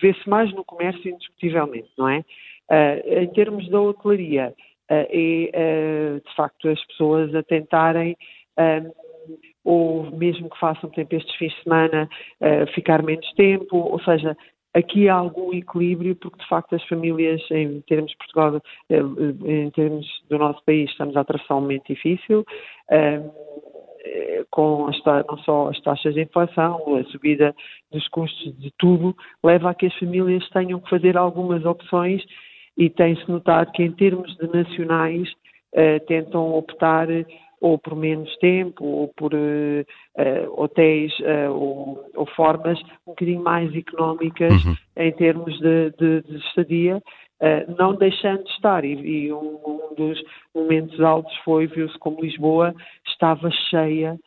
vê-se 0.00 0.28
mais 0.28 0.52
no 0.54 0.64
comércio 0.64 1.10
indiscutivelmente, 1.10 1.90
não 1.98 2.08
é? 2.08 2.24
Uh, 2.70 3.20
em 3.20 3.28
termos 3.28 3.68
da 3.68 3.78
hotelaria, 3.80 4.54
uh, 4.90 5.06
é 5.10 6.20
de 6.24 6.34
facto 6.34 6.68
as 6.68 6.82
pessoas 6.86 7.34
a 7.34 7.42
tentarem, 7.42 8.16
ou 9.64 10.10
mesmo 10.12 10.48
que 10.48 10.58
façam, 10.58 10.88
por 10.88 10.98
exemplo, 10.98 11.18
estes 11.18 11.34
fins 11.36 11.52
de 11.52 11.62
semana, 11.62 12.08
ficar 12.74 13.02
menos 13.02 13.26
tempo, 13.32 13.76
ou 13.76 13.98
seja, 14.00 14.36
aqui 14.74 15.08
há 15.08 15.14
algum 15.14 15.52
equilíbrio, 15.52 16.14
porque 16.14 16.38
de 16.38 16.48
facto 16.48 16.76
as 16.76 16.84
famílias, 16.84 17.40
em 17.50 17.80
termos 17.82 18.12
de 18.12 18.18
Portugal, 18.18 18.60
em 18.90 19.70
termos 19.70 20.06
do 20.28 20.38
nosso 20.38 20.62
país, 20.64 20.90
estamos 20.90 21.16
a 21.16 21.20
atravessar 21.22 21.56
um 21.56 21.62
momento 21.62 21.86
difícil. 21.88 22.44
com 24.50 24.86
as, 24.86 24.96
não 25.26 25.38
só 25.38 25.68
as 25.70 25.80
taxas 25.80 26.14
de 26.14 26.22
inflação, 26.22 26.96
a 26.96 27.04
subida 27.04 27.54
dos 27.90 28.06
custos 28.08 28.56
de 28.58 28.70
tudo, 28.78 29.16
leva 29.42 29.70
a 29.70 29.74
que 29.74 29.86
as 29.86 29.98
famílias 29.98 30.48
tenham 30.50 30.78
que 30.78 30.90
fazer 30.90 31.16
algumas 31.16 31.64
opções 31.64 32.22
e 32.76 32.90
tem-se 32.90 33.28
notado 33.30 33.72
que 33.72 33.82
em 33.82 33.92
termos 33.92 34.34
de 34.36 34.46
nacionais 34.48 35.28
tentam 36.06 36.54
optar 36.54 37.08
ou 37.64 37.78
por 37.78 37.96
menos 37.96 38.30
tempo, 38.36 38.84
ou 38.84 39.08
por 39.16 39.32
uh, 39.32 40.62
hotéis 40.62 41.18
uh, 41.20 41.50
ou, 41.50 42.10
ou, 42.14 42.26
formas 42.26 42.78
um 43.06 43.12
bocadinho 43.12 43.42
mais 43.42 43.74
económicas 43.74 44.52
uhum. 44.66 44.76
em 44.98 45.12
termos 45.12 45.58
de, 45.60 45.90
de, 45.98 46.20
de 46.28 46.36
estadia, 46.46 46.98
uh, 46.98 47.74
não 47.78 47.94
deixando 47.94 48.44
de 48.44 48.50
estar. 48.50 48.84
E, 48.84 48.92
e 48.92 49.32
um, 49.32 49.58
um, 49.66 49.94
dos 49.96 50.22
momentos 50.54 51.00
altos 51.00 51.34
foi, 51.38 51.66
viu-se 51.66 51.98
como 52.00 52.20
Lisboa 52.20 52.74
estava 53.06 53.50
cheia. 53.70 54.18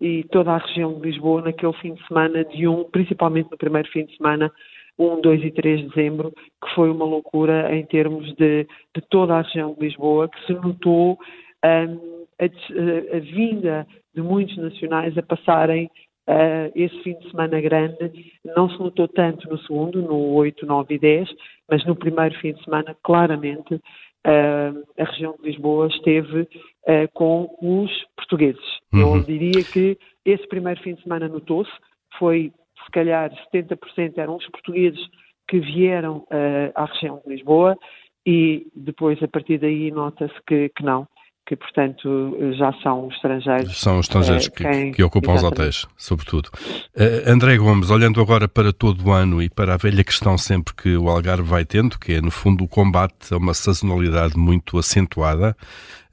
e 0.00 0.22
toda 0.30 0.52
a 0.52 0.58
região 0.58 0.94
de 0.94 1.00
Lisboa, 1.00 1.42
naquele 1.42 1.72
fim 1.74 1.94
de 1.94 2.06
semana 2.06 2.44
de 2.44 2.68
um, 2.68 2.84
principalmente 2.84 3.50
no 3.50 3.58
primeiro 3.58 3.88
fim 3.90 4.04
de 4.04 4.16
semana, 4.16 4.52
1, 4.98 5.20
2 5.20 5.44
e 5.44 5.50
3 5.50 5.80
de 5.80 5.88
dezembro, 5.88 6.32
que 6.32 6.74
foi 6.74 6.90
uma 6.90 7.04
loucura 7.04 7.74
em 7.74 7.84
termos 7.84 8.26
de, 8.34 8.66
de 8.94 9.02
toda 9.10 9.34
a 9.34 9.42
região 9.42 9.74
de 9.74 9.80
Lisboa, 9.80 10.28
que 10.28 10.46
se 10.46 10.52
notou 10.52 11.18
um, 11.64 12.24
a, 12.38 12.44
a, 12.44 13.16
a, 13.16 13.20
vinda 13.20 13.86
de 14.14 14.22
muitos 14.22 14.56
nacionais 14.56 15.16
a 15.16 15.22
passarem 15.22 15.90
uh, 16.28 16.72
esse 16.74 17.02
fim 17.02 17.18
de 17.18 17.30
semana 17.30 17.60
grande. 17.60 18.32
Não 18.56 18.68
se 18.68 18.78
notou 18.78 19.08
tanto 19.08 19.48
no 19.48 19.58
segundo, 19.58 20.02
no 20.02 20.34
8, 20.34 20.66
9 20.66 20.94
e 20.94 20.98
10, 20.98 21.28
mas 21.70 21.84
no 21.86 21.96
primeiro 21.96 22.34
fim 22.40 22.52
de 22.52 22.62
semana, 22.64 22.96
claramente, 23.02 23.74
uh, 23.74 24.84
a 24.98 25.04
região 25.04 25.34
de 25.38 25.48
Lisboa 25.48 25.88
esteve 25.88 26.42
uh, 26.42 27.08
com 27.14 27.48
os 27.60 27.90
portugueses. 28.16 28.78
Uhum. 28.92 29.16
Eu 29.16 29.22
diria 29.22 29.64
que 29.64 29.98
esse 30.24 30.46
primeiro 30.48 30.80
fim 30.80 30.94
de 30.94 31.02
semana 31.02 31.28
notou-se, 31.28 31.72
foi 32.18 32.52
se 32.84 32.90
calhar 32.90 33.30
70% 33.52 34.18
eram 34.18 34.36
os 34.36 34.48
portugueses 34.48 35.00
que 35.48 35.58
vieram 35.58 36.26
à 36.74 36.84
região 36.84 37.20
de 37.24 37.34
Lisboa 37.34 37.76
e 38.24 38.66
depois 38.74 39.22
a 39.22 39.28
partir 39.28 39.58
daí 39.58 39.90
nota-se 39.90 40.34
que, 40.46 40.68
que 40.70 40.82
não, 40.82 41.06
que, 41.44 41.56
portanto, 41.56 42.36
já 42.56 42.72
são 42.82 43.08
estrangeiros. 43.08 43.80
São 43.80 43.98
estrangeiros 43.98 44.48
que, 44.48 44.62
quem, 44.62 44.92
que, 44.92 45.02
ocupam 45.02 45.34
exatamente. 45.34 45.60
os 45.60 45.84
hotéis, 45.84 45.86
sobretudo. 45.96 46.48
Uh, 46.96 47.30
André 47.30 47.56
Gomes, 47.56 47.90
olhando 47.90 48.20
agora 48.20 48.46
para 48.46 48.72
todo 48.72 49.04
o 49.04 49.12
ano 49.12 49.42
e 49.42 49.50
para 49.50 49.74
a 49.74 49.76
velha 49.76 50.04
questão 50.04 50.38
sempre 50.38 50.72
que 50.74 50.96
o 50.96 51.08
Algarve 51.08 51.42
vai 51.42 51.64
tendo, 51.64 51.98
que 51.98 52.12
é, 52.14 52.20
no 52.20 52.30
fundo, 52.30 52.62
o 52.62 52.68
combate 52.68 53.34
a 53.34 53.36
uma 53.36 53.54
sazonalidade 53.54 54.38
muito 54.38 54.78
acentuada, 54.78 55.56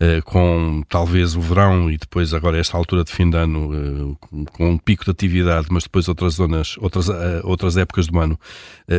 uh, 0.01 0.24
com 0.25 0.81
talvez 0.89 1.36
o 1.36 1.41
verão 1.41 1.91
e 1.91 1.98
depois 1.98 2.33
agora 2.33 2.57
esta 2.57 2.75
altura 2.75 3.03
de 3.03 3.12
fim 3.12 3.29
de 3.29 3.38
ano, 3.38 3.71
uh, 4.12 4.45
com 4.51 4.71
um 4.71 4.77
pico 4.79 5.05
de 5.05 5.12
atividade, 5.12 5.67
mas 5.69 5.83
depois 5.83 6.07
outras 6.09 6.33
zonas, 6.33 6.75
outras, 6.79 7.07
outras 7.43 7.77
épocas 7.77 8.07
do 8.07 8.19
ano 8.19 8.39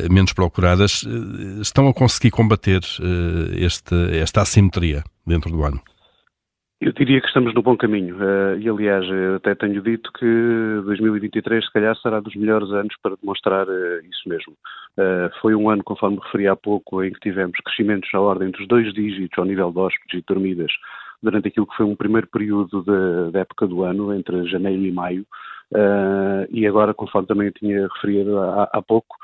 menos 0.08 0.32
procuradas, 0.32 1.04
estão 1.60 1.88
a 1.88 1.94
conseguir 1.94 2.30
combater 2.30 2.80
este, 3.56 3.94
esta 4.18 4.42
assimetria 4.42 5.02
dentro 5.26 5.50
do 5.50 5.64
ano? 5.64 5.80
Eu 6.80 6.92
diria 6.92 7.20
que 7.20 7.26
estamos 7.26 7.52
no 7.52 7.60
bom 7.62 7.76
caminho 7.76 8.16
uh, 8.16 8.58
e, 8.58 8.66
aliás, 8.66 9.04
até 9.36 9.54
tenho 9.54 9.82
dito 9.82 10.10
que 10.14 10.24
2023, 10.86 11.62
se 11.62 11.70
calhar, 11.70 11.94
será 11.98 12.20
dos 12.20 12.34
melhores 12.34 12.70
anos 12.70 12.94
para 13.02 13.16
demonstrar 13.20 13.68
uh, 13.68 14.00
isso 14.10 14.26
mesmo. 14.26 14.54
Uh, 14.96 15.28
foi 15.42 15.54
um 15.54 15.68
ano, 15.68 15.84
conforme 15.84 16.18
referi 16.22 16.48
há 16.48 16.56
pouco, 16.56 17.04
em 17.04 17.12
que 17.12 17.20
tivemos 17.20 17.58
crescimentos 17.62 18.08
à 18.14 18.20
ordem 18.20 18.50
dos 18.50 18.66
dois 18.66 18.94
dígitos 18.94 19.38
ao 19.38 19.44
nível 19.44 19.70
de 19.70 19.78
hóspedes 19.78 20.20
e 20.20 20.24
dormidas 20.26 20.72
durante 21.22 21.48
aquilo 21.48 21.66
que 21.66 21.76
foi 21.76 21.84
um 21.84 21.94
primeiro 21.94 22.26
período 22.28 22.82
da 23.30 23.40
época 23.40 23.66
do 23.66 23.84
ano, 23.84 24.14
entre 24.14 24.48
janeiro 24.48 24.82
e 24.82 24.90
maio, 24.90 25.26
e 26.50 26.66
agora, 26.66 26.94
conforme 26.94 27.28
também 27.28 27.50
tinha 27.50 27.86
referido 27.94 28.38
há, 28.38 28.70
há 28.72 28.80
pouco, 28.80 29.18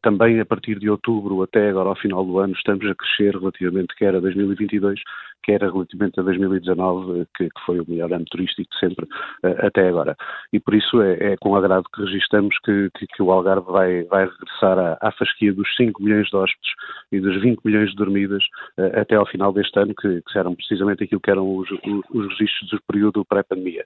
também 0.00 0.40
a 0.40 0.46
partir 0.46 0.78
de 0.78 0.88
outubro 0.88 1.42
até 1.42 1.68
agora 1.68 1.90
ao 1.90 1.96
final 1.96 2.24
do 2.24 2.38
ano 2.38 2.54
estamos 2.54 2.86
a 2.86 2.94
crescer 2.94 3.36
relativamente 3.36 3.94
quer 3.96 4.14
a 4.14 4.20
2022, 4.20 4.98
quer 5.42 5.60
relativamente 5.60 6.18
a 6.18 6.22
2019, 6.22 7.26
que, 7.36 7.48
que 7.48 7.60
foi 7.66 7.80
o 7.80 7.84
melhor 7.88 8.12
ano 8.12 8.24
turístico 8.30 8.74
sempre 8.78 9.04
uh, 9.04 9.66
até 9.66 9.88
agora. 9.88 10.16
E 10.52 10.60
por 10.60 10.74
isso 10.74 11.00
é, 11.02 11.32
é 11.32 11.36
com 11.36 11.54
agrado 11.56 11.84
que 11.94 12.02
registramos 12.02 12.56
que, 12.64 12.90
que, 12.96 13.06
que, 13.06 13.22
o 13.22 13.30
Algarve 13.30 13.70
vai, 13.70 14.02
vai 14.04 14.24
regressar 14.26 14.78
à, 14.78 14.98
à, 15.00 15.12
fasquia 15.12 15.52
dos 15.52 15.68
5 15.76 16.02
milhões 16.02 16.28
de 16.28 16.36
hóspedes 16.36 16.70
e 17.10 17.20
dos 17.20 17.40
20 17.40 17.60
milhões 17.64 17.90
de 17.90 17.96
dormidas 17.96 18.42
uh, 18.78 19.00
até 19.00 19.16
ao 19.16 19.26
final 19.26 19.52
deste 19.52 19.78
ano, 19.78 19.94
que, 19.94 20.22
que 20.22 20.38
eram 20.38 20.54
precisamente 20.54 21.04
aquilo 21.04 21.20
que 21.20 21.30
eram 21.30 21.56
os, 21.56 21.70
os, 21.70 21.80
os 22.10 22.28
registros 22.38 22.70
do 22.70 22.82
período 22.86 23.24
pré-pandemia. 23.24 23.84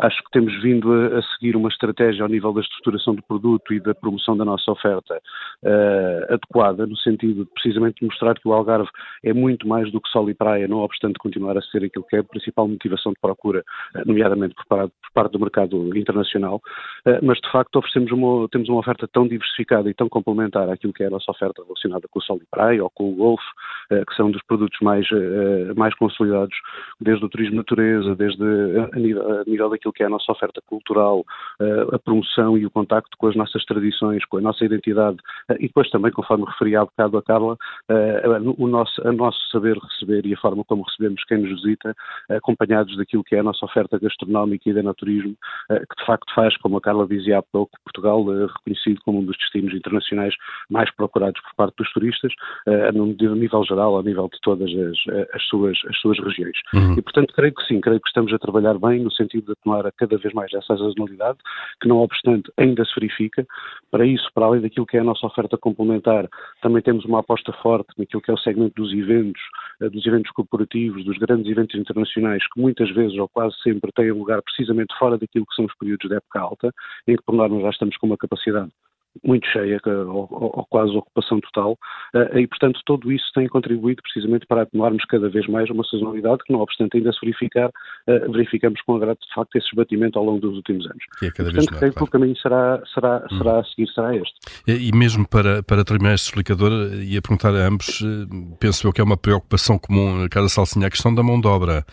Acho 0.00 0.22
que 0.24 0.30
temos 0.32 0.62
vindo 0.62 0.92
a, 0.92 1.18
a, 1.18 1.22
seguir 1.34 1.56
uma 1.56 1.68
estratégia 1.68 2.22
ao 2.22 2.28
nível 2.28 2.52
da 2.52 2.60
estruturação 2.60 3.14
do 3.14 3.22
produto 3.22 3.72
e 3.72 3.80
da 3.80 3.94
promoção 3.94 4.36
da 4.36 4.44
nossa 4.44 4.70
oferta 4.70 5.20
uh, 5.62 6.34
adequada, 6.34 6.86
no 6.86 6.96
sentido 6.96 7.44
de 7.44 7.50
precisamente 7.52 8.04
mostrar 8.04 8.34
que 8.34 8.48
o 8.48 8.52
Algarve 8.52 8.88
é 9.22 9.32
muito 9.32 9.66
mais 9.66 9.90
do 9.90 10.00
que 10.00 10.08
sol 10.08 10.28
e 10.30 10.34
praia, 10.34 10.68
não 10.68 10.78
obstante 10.94 11.18
continuar 11.18 11.58
a 11.58 11.62
ser 11.62 11.84
aquilo 11.84 12.04
que 12.04 12.16
é 12.16 12.20
a 12.20 12.24
principal 12.24 12.68
motivação 12.68 13.12
de 13.12 13.20
procura, 13.20 13.64
eh, 13.94 14.02
nomeadamente 14.06 14.54
por, 14.54 14.90
parte, 15.12 15.32
do 15.32 15.40
mercado 15.40 15.96
internacional, 15.96 16.60
eh, 17.06 17.18
mas 17.22 17.38
de 17.38 17.50
facto 17.50 17.76
oferecemos 17.76 18.12
uma, 18.12 18.48
temos 18.48 18.68
uma 18.68 18.78
oferta 18.78 19.08
tão 19.12 19.26
diversificada 19.26 19.90
e 19.90 19.94
tão 19.94 20.08
complementar 20.08 20.70
àquilo 20.70 20.92
que 20.92 21.02
é 21.02 21.06
a 21.06 21.10
nossa 21.10 21.30
oferta 21.30 21.62
relacionada 21.62 22.06
com 22.10 22.18
o 22.18 22.22
sol 22.22 22.38
e 22.40 22.46
praia 22.50 22.82
ou 22.82 22.90
com 22.90 23.12
o 23.12 23.16
golfe, 23.16 23.44
eh, 23.90 24.04
que 24.06 24.14
são 24.14 24.30
dos 24.30 24.42
produtos 24.44 24.78
mais, 24.80 25.06
mais 25.76 25.94
consolidados, 25.96 26.56
desde 27.00 27.24
o 27.24 27.28
turismo 27.28 27.56
natureza, 27.56 28.14
desde 28.14 28.44
a 28.92 28.98
nível, 28.98 29.40
a 29.40 29.44
nível 29.44 29.70
daquilo 29.70 29.92
que 29.92 30.02
é 30.02 30.06
a 30.06 30.10
nossa 30.10 30.30
oferta 30.30 30.60
cultural, 30.66 31.24
a 31.92 31.98
promoção 31.98 32.56
e 32.56 32.66
o 32.66 32.70
contacto 32.70 33.16
com 33.18 33.28
as 33.28 33.36
nossas 33.36 33.64
tradições, 33.64 34.24
com 34.26 34.38
a 34.38 34.40
nossa 34.40 34.64
identidade 34.64 35.16
e 35.58 35.66
depois 35.66 35.88
também, 35.90 36.12
conforme 36.12 36.44
referi 36.44 36.76
há 36.76 36.84
bocado 36.84 37.18
a 37.18 37.22
Carla, 37.22 37.56
o 38.58 38.66
nosso, 38.66 39.06
a 39.06 39.12
nosso 39.12 39.38
saber 39.50 39.76
receber 39.78 40.26
e 40.26 40.34
a 40.34 40.38
forma 40.38 40.64
como 40.64 40.83
recebemos 40.84 41.24
quem 41.24 41.38
nos 41.38 41.62
visita, 41.62 41.94
acompanhados 42.28 42.96
daquilo 42.96 43.24
que 43.24 43.34
é 43.34 43.40
a 43.40 43.42
nossa 43.42 43.64
oferta 43.64 43.98
gastronómica 43.98 44.68
e 44.68 44.72
de 44.72 44.78
enoturismo, 44.78 45.36
eh, 45.70 45.80
que 45.80 45.96
de 45.98 46.06
facto 46.06 46.32
faz, 46.34 46.56
como 46.58 46.76
a 46.76 46.80
Carla 46.80 47.06
dizia 47.06 47.38
há 47.38 47.42
pouco, 47.42 47.72
Portugal 47.84 48.24
eh, 48.32 48.46
reconhecido 48.46 49.00
como 49.04 49.20
um 49.20 49.24
dos 49.24 49.36
destinos 49.36 49.74
internacionais 49.74 50.34
mais 50.70 50.90
procurados 50.94 51.40
por 51.42 51.54
parte 51.54 51.76
dos 51.78 51.92
turistas, 51.92 52.32
eh, 52.66 52.88
a 52.88 52.92
nível 52.92 53.64
geral, 53.64 53.98
a 53.98 54.02
nível 54.02 54.28
de 54.32 54.38
todas 54.42 54.70
as, 54.70 55.26
as, 55.34 55.42
suas, 55.44 55.78
as 55.88 55.96
suas 55.98 56.18
regiões. 56.18 56.56
Uhum. 56.74 56.94
E, 56.94 57.02
portanto, 57.02 57.32
creio 57.34 57.54
que 57.54 57.64
sim, 57.66 57.80
creio 57.80 58.00
que 58.00 58.08
estamos 58.08 58.32
a 58.32 58.38
trabalhar 58.38 58.78
bem 58.78 59.02
no 59.02 59.10
sentido 59.10 59.46
de 59.46 59.52
atenuar 59.52 59.90
cada 59.96 60.16
vez 60.16 60.34
mais 60.34 60.52
essa 60.52 60.76
sazonalidade, 60.76 61.38
que 61.80 61.88
não 61.88 61.98
obstante 61.98 62.50
ainda 62.56 62.84
se 62.84 62.94
verifica. 62.94 63.46
Para 63.90 64.06
isso, 64.06 64.28
para 64.34 64.46
além 64.46 64.60
daquilo 64.60 64.86
que 64.86 64.96
é 64.96 65.00
a 65.00 65.04
nossa 65.04 65.26
oferta 65.26 65.56
complementar, 65.56 66.28
também 66.62 66.82
temos 66.82 67.04
uma 67.04 67.20
aposta 67.20 67.52
forte 67.62 67.88
naquilo 67.98 68.22
que 68.22 68.30
é 68.30 68.34
o 68.34 68.38
segmento 68.38 68.74
dos 68.74 68.92
eventos, 68.92 69.42
dos 69.80 70.04
eventos 70.06 70.30
corporativos, 70.32 70.73
dos 71.04 71.18
grandes 71.18 71.50
eventos 71.50 71.78
internacionais, 71.78 72.42
que 72.52 72.60
muitas 72.60 72.90
vezes 72.90 73.16
ou 73.18 73.28
quase 73.28 73.54
sempre 73.62 73.92
têm 73.92 74.10
lugar 74.10 74.42
precisamente 74.42 74.94
fora 74.98 75.16
daquilo 75.16 75.46
que 75.46 75.54
são 75.54 75.64
os 75.64 75.74
períodos 75.76 76.08
de 76.08 76.16
época 76.16 76.40
alta, 76.40 76.74
em 77.06 77.16
que 77.16 77.22
por 77.22 77.34
norma 77.34 77.60
já 77.60 77.70
estamos 77.70 77.96
com 77.96 78.06
uma 78.06 78.16
capacidade 78.16 78.70
muito 79.22 79.46
cheia, 79.48 79.80
ou, 79.86 80.28
ou, 80.30 80.66
quase 80.68 80.96
ocupação 80.96 81.40
total, 81.40 81.78
uh, 82.14 82.38
e 82.38 82.46
portanto 82.46 82.80
tudo 82.84 83.12
isso 83.12 83.26
tem 83.34 83.46
contribuído 83.48 84.02
precisamente 84.02 84.46
para 84.46 84.62
atenuarmos 84.62 85.04
cada 85.04 85.28
vez 85.28 85.46
mais 85.46 85.70
uma 85.70 85.84
sazonalidade 85.84 86.42
que, 86.44 86.52
não 86.52 86.60
obstante 86.60 86.96
ainda 86.96 87.12
se 87.12 87.20
verificar, 87.20 87.68
uh, 87.68 88.32
verificamos 88.32 88.80
com 88.82 88.96
agrado 88.96 89.18
de 89.18 89.34
facto 89.34 89.56
esse 89.56 89.66
esbatimento 89.68 90.18
ao 90.18 90.24
longo 90.24 90.40
dos 90.40 90.56
últimos 90.56 90.84
anos. 90.86 91.04
Que 91.18 91.26
é 91.26 91.30
cada 91.30 91.50
e, 91.50 91.52
portanto, 91.52 91.70
vez 91.70 91.78
creio 91.78 91.92
claro. 91.92 91.94
que 91.94 92.02
o 92.02 92.06
caminho 92.06 92.36
será, 92.36 92.82
será, 92.92 93.26
hum. 93.30 93.38
será 93.38 93.60
a 93.60 93.64
seguir, 93.64 93.88
será 93.92 94.16
este. 94.16 94.34
E, 94.66 94.88
e 94.88 94.92
mesmo 94.92 95.28
para, 95.28 95.62
para 95.62 95.84
terminar 95.84 96.14
este 96.14 96.26
explicador, 96.26 96.72
ia 97.02 97.22
perguntar 97.22 97.54
a 97.54 97.68
ambos, 97.68 98.02
eh, 98.02 98.56
penso 98.58 98.86
eu 98.86 98.92
que 98.92 99.00
é 99.00 99.04
uma 99.04 99.16
preocupação 99.16 99.78
comum, 99.78 100.26
cada 100.30 100.48
salsinha, 100.48 100.86
a 100.86 100.90
questão 100.90 101.14
da 101.14 101.22
mão 101.22 101.40
de 101.40 101.46
obra. 101.46 101.84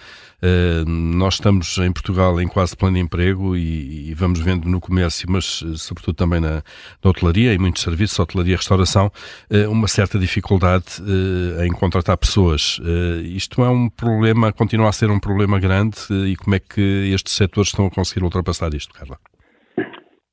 Uh, 0.43 0.89
nós 0.89 1.35
estamos 1.35 1.77
em 1.77 1.93
Portugal 1.93 2.41
em 2.41 2.47
quase 2.47 2.75
pleno 2.75 2.97
emprego 2.97 3.55
e, 3.55 4.09
e, 4.09 4.13
vamos 4.15 4.39
vendo 4.39 4.67
no 4.67 4.81
comércio, 4.81 5.29
mas 5.29 5.63
sobretudo 5.77 6.15
também 6.15 6.39
na, 6.39 6.63
na 7.03 7.10
hotelaria, 7.11 7.53
e 7.53 7.57
muitos 7.57 7.83
serviços, 7.83 8.19
hotelaria 8.19 8.53
e 8.53 8.57
restauração, 8.57 9.11
eh, 9.51 9.67
uma 9.67 9.87
certa 9.87 10.17
dificuldade 10.17 11.01
eh, 11.01 11.65
em 11.65 11.71
contratar 11.71 12.17
pessoas. 12.17 12.79
Eh, 12.83 13.21
isto 13.27 13.63
é 13.63 13.69
um 13.69 13.89
problema, 13.89 14.51
continua 14.51 14.89
a 14.89 14.91
ser 14.91 15.09
um 15.11 15.19
problema 15.19 15.59
grande 15.59 15.97
e 16.27 16.35
como 16.35 16.55
é 16.55 16.59
que 16.59 17.11
estes 17.13 17.33
setores 17.33 17.69
estão 17.69 17.85
a 17.85 17.91
conseguir 17.91 18.23
ultrapassar 18.23 18.73
isto, 18.73 18.93
Carla? 18.93 19.17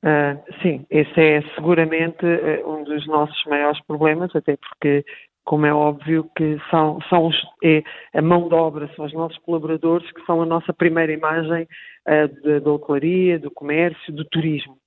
Uh, 0.01 0.39
sim, 0.61 0.85
esse 0.89 1.19
é 1.19 1.41
seguramente 1.55 2.25
um 2.65 2.83
dos 2.85 3.05
nossos 3.05 3.43
maiores 3.45 3.81
problemas, 3.85 4.33
até 4.33 4.55
porque, 4.55 5.03
como 5.43 5.65
é 5.65 5.73
óbvio, 5.73 6.29
que 6.37 6.57
são, 6.71 6.99
são 7.09 7.27
os, 7.27 7.35
é, 7.61 7.83
a 8.13 8.21
mão 8.21 8.47
de 8.47 8.55
obra, 8.55 8.89
são 8.95 9.05
os 9.05 9.13
nossos 9.13 9.37
colaboradores 9.39 10.09
que 10.13 10.25
são 10.25 10.41
a 10.41 10.45
nossa 10.45 10.71
primeira 10.71 11.11
imagem 11.11 11.67
uh, 12.07 12.61
da 12.61 12.71
hotelaria, 12.71 13.37
do 13.39 13.51
comércio, 13.51 14.13
do 14.13 14.23
turismo. 14.23 14.77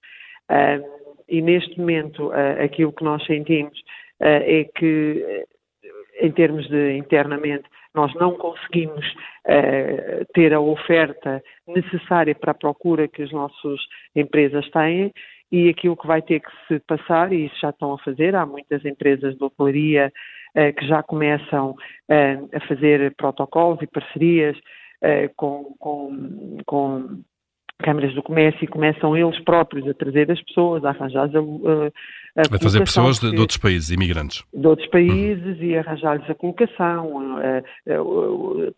Uh, 0.50 1.01
e 1.32 1.40
neste 1.40 1.80
momento 1.80 2.28
uh, 2.28 2.62
aquilo 2.62 2.92
que 2.92 3.02
nós 3.02 3.24
sentimos 3.24 3.76
uh, 4.20 4.44
é 4.44 4.64
que, 4.64 5.24
eh, 5.26 5.46
em 6.20 6.30
termos 6.30 6.68
de 6.68 6.92
internamente, 6.98 7.64
nós 7.94 8.14
não 8.16 8.36
conseguimos 8.36 9.04
uh, 9.46 10.26
ter 10.34 10.52
a 10.52 10.60
oferta 10.60 11.42
necessária 11.66 12.34
para 12.34 12.50
a 12.50 12.54
procura 12.54 13.08
que 13.08 13.22
as 13.22 13.32
nossas 13.32 13.80
empresas 14.14 14.68
têm. 14.70 15.10
E 15.50 15.70
aquilo 15.70 15.96
que 15.96 16.06
vai 16.06 16.20
ter 16.20 16.40
que 16.40 16.50
se 16.68 16.78
passar, 16.80 17.32
e 17.32 17.46
isso 17.46 17.58
já 17.60 17.70
estão 17.70 17.94
a 17.94 17.98
fazer, 17.98 18.34
há 18.34 18.44
muitas 18.44 18.84
empresas 18.84 19.34
de 19.34 19.42
hotelaria 19.42 20.12
uh, 20.54 20.72
que 20.74 20.86
já 20.86 21.02
começam 21.02 21.70
uh, 21.70 22.48
a 22.52 22.60
fazer 22.68 23.14
protocolos 23.16 23.80
e 23.80 23.86
parcerias 23.86 24.56
com, 25.36 25.74
com, 25.80 26.58
com 26.64 27.22
câmaras 27.82 28.14
do 28.14 28.22
comércio 28.22 28.64
e 28.64 28.66
começam 28.66 29.16
eles 29.16 29.38
próprios 29.40 29.86
a 29.88 29.94
trazer 29.94 30.30
as 30.30 30.40
pessoas, 30.42 30.84
a 30.84 30.90
arranjar 30.90 31.28
a, 31.28 32.40
a, 32.40 32.54
a 32.54 32.58
trazer 32.58 32.80
pessoas 32.80 33.18
de, 33.18 33.30
de, 33.30 33.40
outros 33.40 33.58
países, 33.58 33.90
imigrantes. 33.90 34.42
De 34.54 34.66
outros 34.66 34.88
países 34.88 35.58
uhum. 35.58 35.64
e 35.64 35.76
arranjar-lhes 35.76 36.30
a 36.30 36.34
colocação, 36.34 37.38
a, 37.38 37.62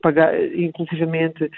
pagar, 0.02 0.34
inclusivamente 0.54 1.50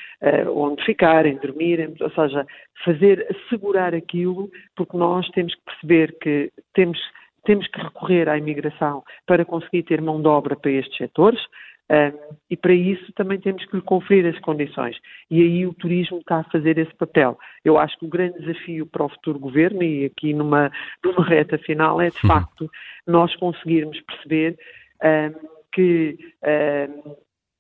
onde 0.55 0.85
ficarem, 0.85 1.38
dormirem, 1.38 1.95
ou 2.00 2.11
seja, 2.11 2.47
fazer, 2.85 3.26
assegurar 3.31 3.95
aquilo, 3.95 4.50
porque 4.76 4.97
nós 4.97 5.26
temos 5.31 5.55
que 5.55 5.61
perceber 5.65 6.17
que 6.21 6.50
temos 6.75 6.99
temos 7.47 7.67
que 7.69 7.81
recorrer 7.81 8.29
à 8.29 8.37
imigração 8.37 9.03
para 9.25 9.45
conseguir 9.45 9.85
ter 9.85 10.03
mão 10.03 10.21
de 10.21 10.29
obra 10.29 10.57
para 10.57 10.71
estes 10.71 10.97
setores. 10.97 11.41
Um, 11.88 12.37
e 12.50 12.57
para 12.57 12.73
isso 12.73 13.12
também 13.12 13.38
temos 13.38 13.64
que 13.64 13.76
lhe 13.76 13.83
conferir 13.83 14.26
as 14.26 14.40
condições. 14.40 14.97
E 15.31 15.40
aí 15.40 15.66
o 15.66 15.75
turismo 15.75 16.19
está 16.19 16.38
a 16.38 16.50
fazer 16.50 16.78
esse 16.78 16.95
papel. 16.97 17.38
Eu 17.64 17.78
acho 17.78 17.97
que 17.99 18.05
o 18.05 18.09
grande 18.09 18.40
desafio 18.40 18.87
para 18.87 19.05
o 19.05 19.09
futuro 19.09 19.38
governo, 19.38 19.83
e 19.83 20.05
aqui 20.07 20.33
numa, 20.33 20.71
numa 21.05 21.25
reta 21.25 21.57
final, 21.59 22.00
é 22.00 22.11
de 22.11 22.19
uhum. 22.25 22.28
facto 22.28 22.71
nós 23.07 23.35
conseguirmos 23.37 24.00
perceber 24.00 24.59
um, 25.02 25.49
que 25.73 26.19
um, 26.43 27.14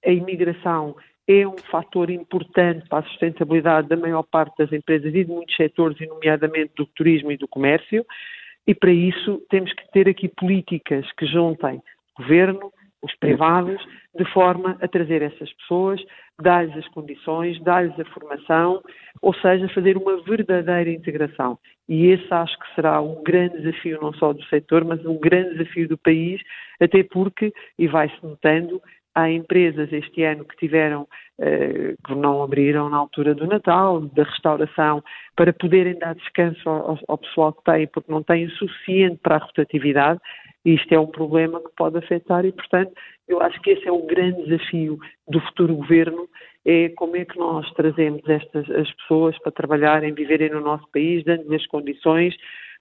a 0.04 0.10
imigração 0.10 0.96
é 1.28 1.46
um 1.46 1.56
fator 1.70 2.08
importante 2.10 2.88
para 2.88 3.00
a 3.00 3.08
sustentabilidade 3.08 3.88
da 3.88 3.96
maior 3.96 4.22
parte 4.22 4.56
das 4.58 4.72
empresas 4.72 5.12
e 5.14 5.24
de 5.24 5.30
muitos 5.30 5.56
setores, 5.56 6.00
e 6.00 6.06
nomeadamente 6.06 6.72
do 6.76 6.86
turismo 6.86 7.32
e 7.32 7.36
do 7.36 7.48
comércio. 7.48 8.04
E 8.66 8.74
para 8.74 8.92
isso 8.92 9.42
temos 9.48 9.72
que 9.72 9.90
ter 9.92 10.08
aqui 10.08 10.28
políticas 10.28 11.04
que 11.12 11.26
juntem 11.26 11.80
o 12.16 12.22
governo, 12.22 12.72
os 13.02 13.14
privados, 13.16 13.80
de 14.16 14.24
forma 14.32 14.76
a 14.80 14.88
trazer 14.88 15.22
essas 15.22 15.52
pessoas, 15.54 16.02
dar-lhes 16.40 16.76
as 16.76 16.88
condições, 16.88 17.62
dar-lhes 17.62 17.98
a 17.98 18.04
formação, 18.06 18.82
ou 19.22 19.34
seja, 19.34 19.68
fazer 19.70 19.96
uma 19.96 20.22
verdadeira 20.22 20.90
integração. 20.90 21.58
E 21.88 22.06
esse 22.06 22.32
acho 22.32 22.58
que 22.58 22.74
será 22.74 23.00
um 23.00 23.22
grande 23.22 23.58
desafio 23.58 23.98
não 24.00 24.12
só 24.14 24.32
do 24.32 24.42
setor, 24.44 24.84
mas 24.84 25.04
um 25.04 25.18
grande 25.18 25.56
desafio 25.56 25.88
do 25.88 25.98
país, 25.98 26.40
até 26.80 27.02
porque, 27.02 27.52
e 27.78 27.86
vai-se 27.86 28.16
notando, 28.22 28.80
há 29.14 29.30
empresas 29.30 29.90
este 29.92 30.22
ano 30.24 30.44
que 30.44 30.56
tiveram, 30.56 31.08
eh, 31.40 31.94
que 32.06 32.14
não 32.14 32.42
abriram 32.42 32.90
na 32.90 32.98
altura 32.98 33.34
do 33.34 33.46
Natal, 33.46 34.00
da 34.00 34.24
restauração, 34.24 35.02
para 35.34 35.54
poderem 35.54 35.98
dar 35.98 36.14
descanso 36.14 36.68
ao, 36.68 36.98
ao 37.08 37.18
pessoal 37.18 37.54
que 37.54 37.64
tem, 37.64 37.86
porque 37.86 38.12
não 38.12 38.22
têm 38.22 38.44
o 38.44 38.50
suficiente 38.50 39.18
para 39.22 39.36
a 39.36 39.38
rotatividade, 39.38 40.20
e 40.66 40.74
isto 40.74 40.92
é 40.92 40.98
um 40.98 41.06
problema 41.06 41.60
que 41.60 41.70
pode 41.76 41.96
afetar 41.96 42.44
e, 42.44 42.50
portanto, 42.50 42.92
eu 43.28 43.40
acho 43.40 43.62
que 43.62 43.70
esse 43.70 43.86
é 43.86 43.92
o 43.92 44.04
grande 44.04 44.42
desafio 44.44 44.98
do 45.28 45.40
futuro 45.42 45.76
governo, 45.76 46.28
é 46.64 46.88
como 46.96 47.16
é 47.16 47.24
que 47.24 47.38
nós 47.38 47.72
trazemos 47.74 48.28
estas 48.28 48.68
as 48.70 48.92
pessoas 48.94 49.38
para 49.38 49.52
trabalharem, 49.52 50.12
viverem 50.12 50.50
no 50.50 50.60
nosso 50.60 50.84
país, 50.92 51.22
dando-lhes 51.22 51.64
condições, 51.68 52.34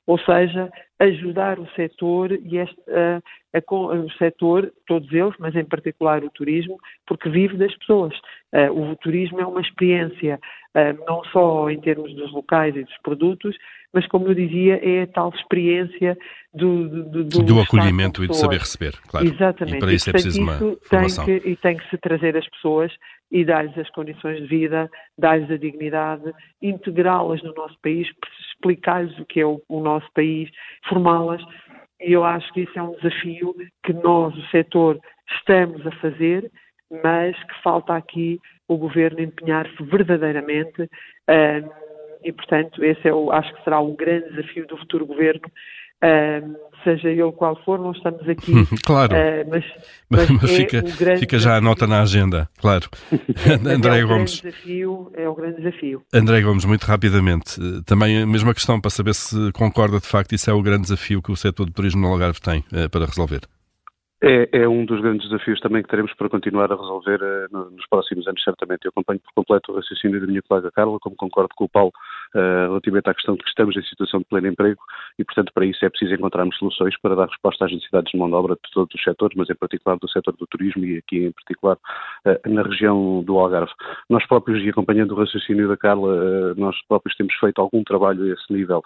ou 0.07 0.19
seja, 0.19 0.71
ajudar 0.99 1.59
o 1.59 1.67
setor 1.71 2.31
e 2.31 2.57
este, 2.57 2.79
a, 2.89 3.21
a, 3.57 3.95
o 3.95 4.09
setor, 4.17 4.71
todos 4.85 5.11
eles, 5.11 5.33
mas 5.39 5.55
em 5.55 5.65
particular 5.65 6.23
o 6.23 6.29
turismo, 6.29 6.77
porque 7.07 7.29
vive 7.29 7.57
das 7.57 7.75
pessoas. 7.77 8.13
Uh, 8.53 8.91
o 8.91 8.95
turismo 8.97 9.41
é 9.41 9.45
uma 9.45 9.61
experiência, 9.61 10.39
uh, 10.75 11.05
não 11.05 11.23
só 11.25 11.69
em 11.69 11.79
termos 11.81 12.13
dos 12.15 12.31
locais 12.31 12.75
e 12.75 12.83
dos 12.83 12.97
produtos, 12.99 13.55
mas 13.91 14.05
como 14.07 14.27
eu 14.27 14.35
dizia, 14.35 14.79
é 14.83 15.03
a 15.03 15.07
tal 15.07 15.29
experiência 15.29 16.17
do, 16.53 16.87
do, 16.87 17.23
do, 17.23 17.43
do 17.43 17.59
acolhimento 17.59 18.23
e 18.23 18.27
de 18.27 18.35
saber 18.35 18.59
receber, 18.59 18.93
claro. 19.07 19.25
Exatamente. 19.25 19.77
E 19.77 19.79
para 19.79 19.93
isso 19.93 20.09
é 20.09 20.13
preciso 20.13 20.41
uma 20.41 20.57
formação. 20.83 21.25
Tem 21.25 21.39
que, 21.39 21.49
e 21.49 21.55
tem 21.55 21.77
que 21.77 21.89
se 21.89 21.97
trazer 21.97 22.35
as 22.37 22.47
pessoas 22.49 22.91
e 23.31 23.43
dar-lhes 23.43 23.77
as 23.77 23.89
condições 23.89 24.41
de 24.41 24.47
vida, 24.47 24.89
dar-lhes 25.17 25.49
a 25.49 25.57
dignidade, 25.57 26.31
integrá-las 26.61 27.41
no 27.41 27.53
nosso 27.53 27.77
país, 27.81 28.07
explicar-lhes 28.55 29.17
o 29.19 29.25
que 29.25 29.39
é 29.39 29.45
o, 29.45 29.61
o 29.69 29.79
nosso 29.81 30.07
país, 30.13 30.49
formá-las. 30.87 31.41
E 32.01 32.13
eu 32.13 32.23
acho 32.23 32.51
que 32.53 32.61
isso 32.61 32.77
é 32.77 32.83
um 32.83 32.95
desafio 32.95 33.55
que 33.83 33.93
nós, 33.93 34.35
o 34.35 34.47
setor, 34.47 34.99
estamos 35.37 35.85
a 35.85 35.91
fazer, 35.93 36.51
mas 37.03 37.35
que 37.43 37.61
falta 37.63 37.95
aqui 37.95 38.39
o 38.67 38.77
governo 38.77 39.21
empenhar-se 39.21 39.81
verdadeiramente. 39.83 40.83
Uh, 40.83 41.85
e, 42.23 42.31
portanto, 42.31 42.83
esse 42.83 43.07
é 43.07 43.13
o, 43.13 43.31
acho 43.31 43.53
que 43.53 43.63
será 43.63 43.79
o 43.79 43.95
grande 43.95 44.29
desafio 44.29 44.65
do 44.67 44.77
futuro 44.77 45.05
governo, 45.05 45.47
Uh, 46.05 46.55
seja 46.83 47.09
ele 47.09 47.31
qual 47.31 47.55
for, 47.63 47.79
não 47.79 47.91
estamos 47.91 48.27
aqui. 48.29 48.53
claro. 48.85 49.15
Uh, 49.15 49.49
mas, 49.49 49.65
mas, 50.09 50.29
mas 50.29 50.43
é 50.51 50.55
fica, 50.55 50.83
fica 51.17 51.39
já 51.39 51.57
a 51.57 51.61
nota 51.61 51.87
na 51.87 52.01
agenda, 52.01 52.47
claro. 52.59 52.87
André 53.67 53.99
é 53.99 54.03
Gomes. 54.03 54.39
Desafio, 54.39 55.11
é 55.15 55.27
o 55.27 55.33
grande 55.33 55.57
desafio. 55.57 56.03
André 56.13 56.41
Gomes, 56.41 56.65
muito 56.65 56.83
rapidamente, 56.83 57.59
também 57.85 58.21
a 58.21 58.27
mesma 58.27 58.53
questão 58.53 58.79
para 58.79 58.91
saber 58.91 59.15
se 59.15 59.51
concorda 59.53 59.99
de 59.99 60.07
facto, 60.07 60.33
isso 60.33 60.49
é 60.49 60.53
o 60.53 60.61
grande 60.61 60.83
desafio 60.83 61.21
que 61.21 61.31
o 61.31 61.35
setor 61.35 61.65
do 61.65 61.73
turismo 61.73 62.01
no 62.01 62.07
Algarve 62.07 62.39
tem 62.39 62.59
uh, 62.71 62.89
para 62.89 63.05
resolver. 63.05 63.41
É, 64.23 64.49
é, 64.63 64.67
um 64.67 64.85
dos 64.85 65.01
grandes 65.01 65.29
desafios 65.29 65.59
também 65.59 65.83
que 65.83 65.89
teremos 65.89 66.13
para 66.13 66.29
continuar 66.29 66.71
a 66.71 66.75
resolver 66.75 67.19
uh, 67.21 67.69
nos 67.69 67.85
próximos 67.87 68.25
anos, 68.27 68.41
certamente. 68.43 68.85
Eu 68.85 68.89
acompanho 68.89 69.19
por 69.19 69.33
completo 69.35 69.71
o 69.71 69.75
raciocínio 69.75 70.21
da 70.21 70.25
minha 70.25 70.41
colega 70.41 70.71
Carla, 70.71 70.97
como 70.99 71.15
concordo 71.15 71.49
com 71.55 71.65
o 71.65 71.69
Paulo 71.69 71.91
uh, 72.35 72.67
relativamente 72.67 73.09
à 73.09 73.13
questão 73.13 73.35
de 73.35 73.43
que 73.43 73.49
estamos 73.49 73.75
em 73.75 73.83
situação 73.83 74.19
de 74.19 74.25
pleno 74.25 74.47
emprego 74.47 74.81
e, 75.17 75.23
portanto, 75.23 75.51
para 75.53 75.65
isso 75.65 75.83
é 75.85 75.89
preciso 75.89 76.13
encontrarmos 76.13 76.57
soluções 76.57 76.99
para 77.01 77.15
dar 77.15 77.27
resposta 77.27 77.65
às 77.65 77.71
necessidades 77.71 78.11
de 78.11 78.17
mão 78.17 78.27
de 78.27 78.35
obra 78.35 78.55
de 78.55 78.71
todos 78.71 78.93
os 78.93 79.01
setores, 79.01 79.35
mas 79.37 79.49
em 79.49 79.55
particular 79.55 79.97
do 79.97 80.09
setor 80.09 80.35
do 80.37 80.47
turismo 80.47 80.85
e 80.85 80.97
aqui 80.97 81.25
em 81.25 81.31
particular 81.31 81.77
uh, 82.25 82.49
na 82.49 82.63
região 82.63 83.23
do 83.23 83.39
Algarve. 83.39 83.71
Nós 84.09 84.25
próprios, 84.27 84.63
e 84.63 84.69
acompanhando 84.69 85.11
o 85.11 85.15
raciocínio 85.15 85.67
da 85.67 85.77
Carla, 85.77 86.53
nós 86.55 86.75
próprios 86.87 87.15
temos 87.15 87.33
feito 87.35 87.59
algum 87.59 87.83
trabalho 87.83 88.23
a 88.23 88.33
esse 88.33 88.53
nível 88.53 88.83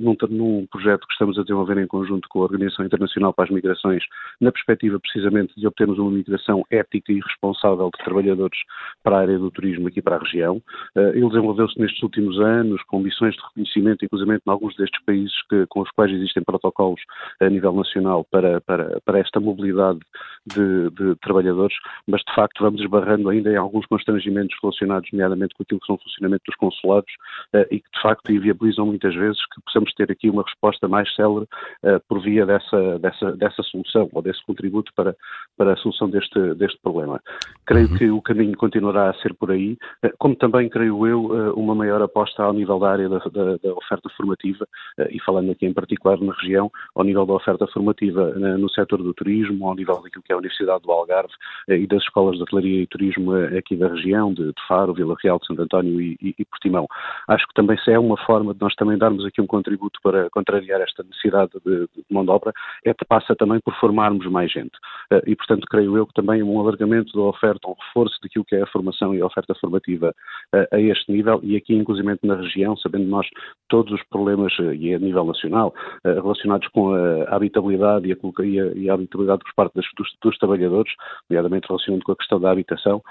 num, 0.00 0.16
num 0.28 0.66
projeto 0.66 1.06
que 1.06 1.12
estamos 1.12 1.38
a 1.38 1.42
desenvolver 1.42 1.78
em 1.78 1.86
conjunto 1.86 2.28
com 2.28 2.40
a 2.40 2.42
Organização 2.42 2.84
Internacional 2.84 3.32
para 3.32 3.44
as 3.44 3.50
Migrações, 3.50 4.02
na 4.40 4.50
perspectiva 4.52 4.98
precisamente 4.98 5.52
de 5.56 5.66
obtermos 5.66 5.98
uma 5.98 6.10
migração 6.10 6.64
ética 6.70 7.12
e 7.12 7.20
responsável 7.20 7.90
de 7.96 8.04
trabalhadores 8.04 8.58
para 9.02 9.16
a 9.16 9.20
área 9.20 9.38
do 9.38 9.50
turismo 9.50 9.88
aqui 9.88 10.02
para 10.02 10.16
a 10.16 10.18
região. 10.18 10.62
Eh, 10.96 11.12
ele 11.14 11.28
desenvolveu-se 11.28 11.78
nestes 11.78 12.02
últimos 12.02 12.38
anos 12.40 12.82
com 12.86 13.00
missões 13.00 13.34
de 13.34 13.42
reconhecimento, 13.42 14.04
inclusive 14.04 14.34
em 14.34 14.40
alguns 14.46 14.76
destes 14.76 15.02
países 15.04 15.34
que, 15.48 15.66
com 15.66 15.80
os 15.80 15.90
quais 15.90 16.12
existem 16.12 16.42
protocolos 16.42 17.00
a 17.40 17.48
nível 17.48 17.72
nacional 17.72 18.24
para, 18.30 18.60
para, 18.60 19.00
para 19.04 19.18
esta 19.18 19.40
mobilidade 19.40 20.00
de, 20.46 20.90
de, 20.90 21.16
trabalhadores, 21.16 21.76
mas 22.06 22.22
de 22.22 22.34
facto 22.34 22.62
vamos 22.62 22.80
esbarrando 22.80 23.28
ainda 23.28 23.50
em 23.50 23.56
alguns 23.56 23.86
constrangimentos 23.86 24.56
relacionados, 24.62 25.10
nomeadamente 25.12 25.54
com 25.54 25.62
aquilo 25.62 25.80
que 25.80 25.86
são 25.86 25.96
o 25.96 26.02
funcionamento 26.02 26.44
dos 26.46 26.56
consulados 26.56 27.12
eh, 27.52 27.66
e 27.70 27.80
que 27.80 27.90
de 27.92 28.00
facto 28.00 28.30
inviabilizam 28.30 28.86
muitas 28.86 29.14
vezes 29.14 29.38
que 29.54 29.60
possamos 29.62 29.92
ter 29.94 30.10
aqui 30.10 30.30
uma 30.30 30.42
resposta 30.42 30.86
mais 30.86 31.12
célere 31.14 31.46
eh, 31.82 32.00
por 32.08 32.20
via 32.20 32.46
dessa, 32.46 32.98
dessa, 32.98 33.32
dessa 33.32 33.62
solução 33.64 34.08
ou 34.12 34.22
desse 34.22 34.44
contributo 34.44 34.92
para, 34.94 35.16
para 35.56 35.72
a 35.72 35.76
solução 35.76 36.08
deste, 36.08 36.54
deste 36.54 36.78
problema. 36.80 37.20
Creio 37.66 37.88
uhum. 37.90 37.96
que 37.96 38.10
o 38.10 38.22
caminho 38.22 38.56
continuará 38.56 39.10
a 39.10 39.14
ser 39.14 39.34
por 39.34 39.50
aí, 39.50 39.76
eh, 40.02 40.12
como 40.18 40.36
também 40.36 40.68
creio 40.68 41.06
eu 41.06 41.26
uma 41.56 41.74
maior 41.74 42.00
aposta 42.02 42.42
ao 42.42 42.52
nível 42.52 42.75
da 42.78 42.90
área 42.90 43.08
da, 43.08 43.18
da, 43.18 43.56
da 43.56 43.72
oferta 43.74 44.08
formativa 44.16 44.66
eh, 44.98 45.08
e 45.12 45.20
falando 45.20 45.50
aqui 45.50 45.66
em 45.66 45.72
particular 45.72 46.18
na 46.20 46.32
região, 46.32 46.70
ao 46.94 47.04
nível 47.04 47.26
da 47.26 47.34
oferta 47.34 47.66
formativa 47.68 48.30
no 48.58 48.68
setor 48.70 49.02
do 49.02 49.12
turismo, 49.14 49.68
ao 49.68 49.74
nível 49.74 50.00
daquilo 50.02 50.22
que 50.22 50.32
é 50.32 50.34
a 50.34 50.38
Universidade 50.38 50.82
do 50.82 50.90
Algarve 50.90 51.32
e 51.68 51.86
das 51.86 52.02
escolas 52.02 52.36
de 52.36 52.42
hotelaria 52.42 52.82
e 52.82 52.86
turismo 52.86 53.32
aqui 53.56 53.76
da 53.76 53.88
região, 53.88 54.32
de, 54.32 54.46
de 54.46 54.66
Faro, 54.66 54.94
Vila 54.94 55.16
Real 55.22 55.38
de 55.38 55.46
Santo 55.46 55.62
António 55.62 56.00
e, 56.00 56.16
e, 56.20 56.34
e 56.38 56.44
Portimão. 56.44 56.86
Acho 57.28 57.46
que 57.46 57.54
também 57.54 57.78
se 57.78 57.90
é 57.90 57.98
uma 57.98 58.16
forma 58.16 58.54
de 58.54 58.60
nós 58.60 58.74
também 58.74 58.98
darmos 58.98 59.24
aqui 59.24 59.40
um 59.40 59.46
contributo 59.46 60.00
para 60.02 60.28
contrariar 60.30 60.80
esta 60.80 61.02
necessidade 61.02 61.52
de, 61.64 61.86
de 61.94 62.04
mão 62.10 62.24
de 62.24 62.30
obra, 62.30 62.52
é 62.84 62.94
que 62.94 63.04
passa 63.04 63.34
também 63.34 63.60
por 63.60 63.74
formarmos 63.74 64.26
mais 64.26 64.50
gente. 64.50 64.76
Eh, 65.10 65.22
e, 65.26 65.36
portanto, 65.36 65.66
creio 65.68 65.96
eu 65.96 66.06
que 66.06 66.14
também 66.14 66.42
um 66.42 66.60
alargamento 66.60 67.12
da 67.12 67.22
oferta, 67.22 67.68
um 67.68 67.74
reforço 67.74 68.18
daquilo 68.22 68.44
que 68.44 68.56
é 68.56 68.62
a 68.62 68.66
formação 68.66 69.14
e 69.14 69.20
a 69.20 69.26
oferta 69.26 69.54
formativa 69.54 70.14
eh, 70.54 70.68
a 70.72 70.80
este 70.80 71.10
nível, 71.10 71.40
e 71.42 71.56
aqui, 71.56 71.74
inclusive 71.74 72.18
na 72.22 72.36
região, 72.36 72.55
sabendo 72.76 73.06
nós 73.06 73.26
todos 73.68 73.92
os 73.92 74.02
problemas, 74.08 74.52
eh, 74.60 74.74
e 74.74 74.94
a 74.94 74.98
nível 74.98 75.24
nacional, 75.24 75.74
relacionados 76.04 76.68
com 76.68 76.92
a 76.94 77.34
habitabilidade 77.34 78.08
e 78.08 78.12
a, 78.12 78.74
e 78.74 78.90
a, 78.90 78.94
habitabilidade 78.94 79.42
por 79.44 79.54
parte 79.54 79.74
dos, 79.74 79.86
dos, 80.22 80.38
trabalhadores, 80.38 80.92
nomeadamente 81.28 81.66
relacionado 81.68 82.02
com 82.04 82.12
a 82.12 82.16
questão 82.16 82.40
da, 82.40 82.50
habitação, 82.50 83.02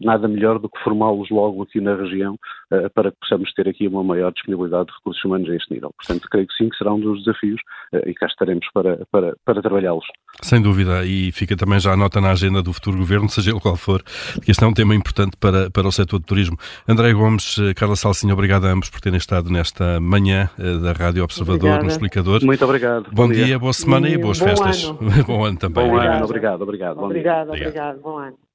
nada 0.00 0.26
melhor 0.26 0.58
do 0.58 0.68
que 0.68 0.78
formá-los 0.82 1.28
logo 1.30 1.62
aqui 1.62 1.80
na 1.80 1.94
região 1.94 2.36
para 2.94 3.10
que 3.10 3.16
possamos 3.20 3.52
ter 3.54 3.68
aqui 3.68 3.86
uma 3.88 4.04
maior 4.04 4.32
disponibilidade 4.32 4.86
de 4.86 4.92
recursos 4.94 5.24
humanos 5.24 5.48
a 5.48 5.54
este 5.54 5.72
nível. 5.72 5.92
Portanto, 5.96 6.28
creio 6.30 6.46
que 6.46 6.54
sim, 6.54 6.68
que 6.68 6.76
será 6.76 6.92
um 6.92 7.00
dos 7.00 7.24
desafios 7.24 7.60
e 8.06 8.14
cá 8.14 8.26
estaremos 8.26 8.66
para, 8.72 9.06
para, 9.10 9.34
para 9.44 9.62
trabalhá-los. 9.62 10.04
Sem 10.42 10.60
dúvida, 10.60 11.04
e 11.04 11.32
fica 11.32 11.56
também 11.56 11.80
já 11.80 11.92
a 11.92 11.96
nota 11.96 12.20
na 12.20 12.30
agenda 12.30 12.62
do 12.62 12.72
futuro 12.72 12.98
governo, 12.98 13.28
seja 13.28 13.50
ele 13.50 13.60
qual 13.60 13.76
for, 13.76 14.02
que 14.44 14.50
este 14.50 14.62
é 14.62 14.66
um 14.66 14.74
tema 14.74 14.94
importante 14.94 15.36
para, 15.36 15.70
para 15.70 15.88
o 15.88 15.92
setor 15.92 16.18
do 16.18 16.26
turismo. 16.26 16.56
André 16.86 17.12
Gomes, 17.12 17.56
Carla 17.76 17.96
Salsinha, 17.96 18.34
obrigado 18.34 18.66
a 18.66 18.70
ambos 18.70 18.90
por 18.90 19.00
terem 19.00 19.18
estado 19.18 19.50
nesta 19.50 19.98
manhã 20.00 20.50
da 20.58 20.92
Rádio 20.92 21.24
Observador 21.24 21.58
Obrigada. 21.58 21.82
no 21.82 21.88
Explicador. 21.88 22.44
Muito 22.44 22.64
obrigado. 22.64 23.04
Bom, 23.10 23.28
Bom 23.28 23.32
dia, 23.32 23.44
dia, 23.44 23.58
boa 23.58 23.72
semana 23.72 24.08
e, 24.08 24.14
e 24.14 24.18
boas 24.18 24.38
bom 24.38 24.46
festas. 24.46 24.84
Ano. 24.84 24.98
bom 25.26 25.44
ano 25.44 25.58
também. 25.58 25.84
Bom 25.84 25.94
obrigado. 25.94 26.16
ano, 26.16 26.24
obrigado, 26.24 26.62
obrigado. 26.62 26.98
Obrigado, 26.98 27.48
obrigado. 27.50 28.00
Bom 28.00 28.18
ano. 28.18 28.47